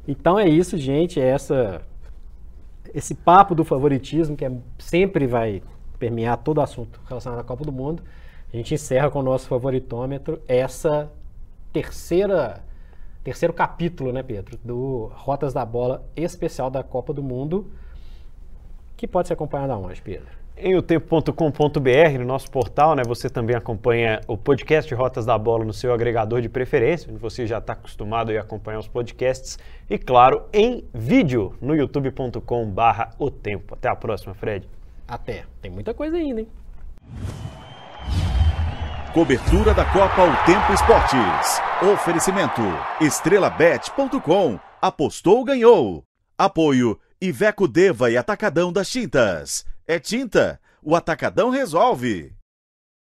Então 0.07 0.38
é 0.38 0.49
isso, 0.49 0.77
gente. 0.77 1.21
É 1.21 1.27
essa, 1.27 1.83
esse 2.95 3.14
papo 3.14 3.55
do 3.55 3.64
favoritismo 3.64 4.37
que 4.37 4.45
é, 4.45 4.53
sempre 4.79 5.27
vai 5.27 5.62
permear 5.99 6.37
todo 6.38 6.61
assunto 6.61 7.01
relacionado 7.07 7.40
à 7.40 7.45
Copa 7.45 7.64
do 7.64 7.73
Mundo. 7.73 8.03
A 8.53 8.57
gente 8.57 8.75
encerra 8.75 9.11
com 9.11 9.21
o 9.21 9.23
nosso 9.23 9.49
favoritômetro 9.49 10.40
essa 10.47 11.11
terceira 11.73 12.62
terceiro 13.25 13.55
capítulo, 13.55 14.12
né, 14.12 14.23
Pedro, 14.23 14.59
do 14.62 15.11
Rotas 15.14 15.55
da 15.55 15.64
Bola 15.64 16.05
especial 16.14 16.71
da 16.71 16.83
Copa 16.83 17.11
do 17.11 17.23
Mundo, 17.23 17.73
que 18.99 19.09
pode 19.09 19.29
ser 19.29 19.35
acompanhado 19.35 19.73
aonde, 19.73 20.03
Pedro? 20.03 20.43
Em 20.57 20.77
otempo.com.br, 20.77 22.19
no 22.19 22.25
nosso 22.25 22.49
portal, 22.49 22.95
né, 22.95 23.03
você 23.05 23.29
também 23.29 23.57
acompanha 23.57 24.21
o 24.29 24.37
podcast 24.37 24.95
Rotas 24.95 25.27
da 25.27 25.37
Bola 25.37 25.64
no 25.64 25.73
seu 25.73 25.93
agregador 25.93 26.40
de 26.40 26.49
preferência, 26.49 27.11
onde 27.11 27.21
você 27.21 27.45
já 27.45 27.59
está 27.59 27.73
acostumado 27.73 28.31
a 28.31 28.40
acompanhar 28.40 28.79
os 28.79 28.87
podcasts. 28.87 29.59
E, 29.90 29.99
claro, 29.99 30.45
em 30.53 30.85
vídeo 30.95 31.57
no 31.61 31.75
youtube.com.br 31.75 33.03
o 33.19 33.31
tempo. 33.33 33.75
Até 33.75 33.88
a 33.88 33.97
próxima, 33.97 34.33
Fred. 34.33 34.69
Até. 35.09 35.45
Tem 35.61 35.73
muita 35.73 35.93
coisa 35.93 36.17
ainda, 36.17 36.43
hein? 36.43 36.49
Cobertura 39.12 39.75
da 39.75 39.85
Copa 39.85 40.23
O 40.23 40.47
Tempo 40.47 40.73
Esportes. 40.73 41.61
Oferecimento: 41.93 42.62
estrelabet.com. 43.01 44.59
Apostou, 44.81 45.45
ganhou. 45.45 46.05
Apoio: 46.38 46.99
Iveco 47.21 47.67
Deva 47.69 48.11
e 48.11 48.17
Atacadão 48.17 48.73
das 48.73 48.88
Tintas. 48.88 49.64
É 49.87 49.99
tinta, 49.99 50.59
o 50.83 50.97
Atacadão 50.97 51.51
resolve. 51.51 52.35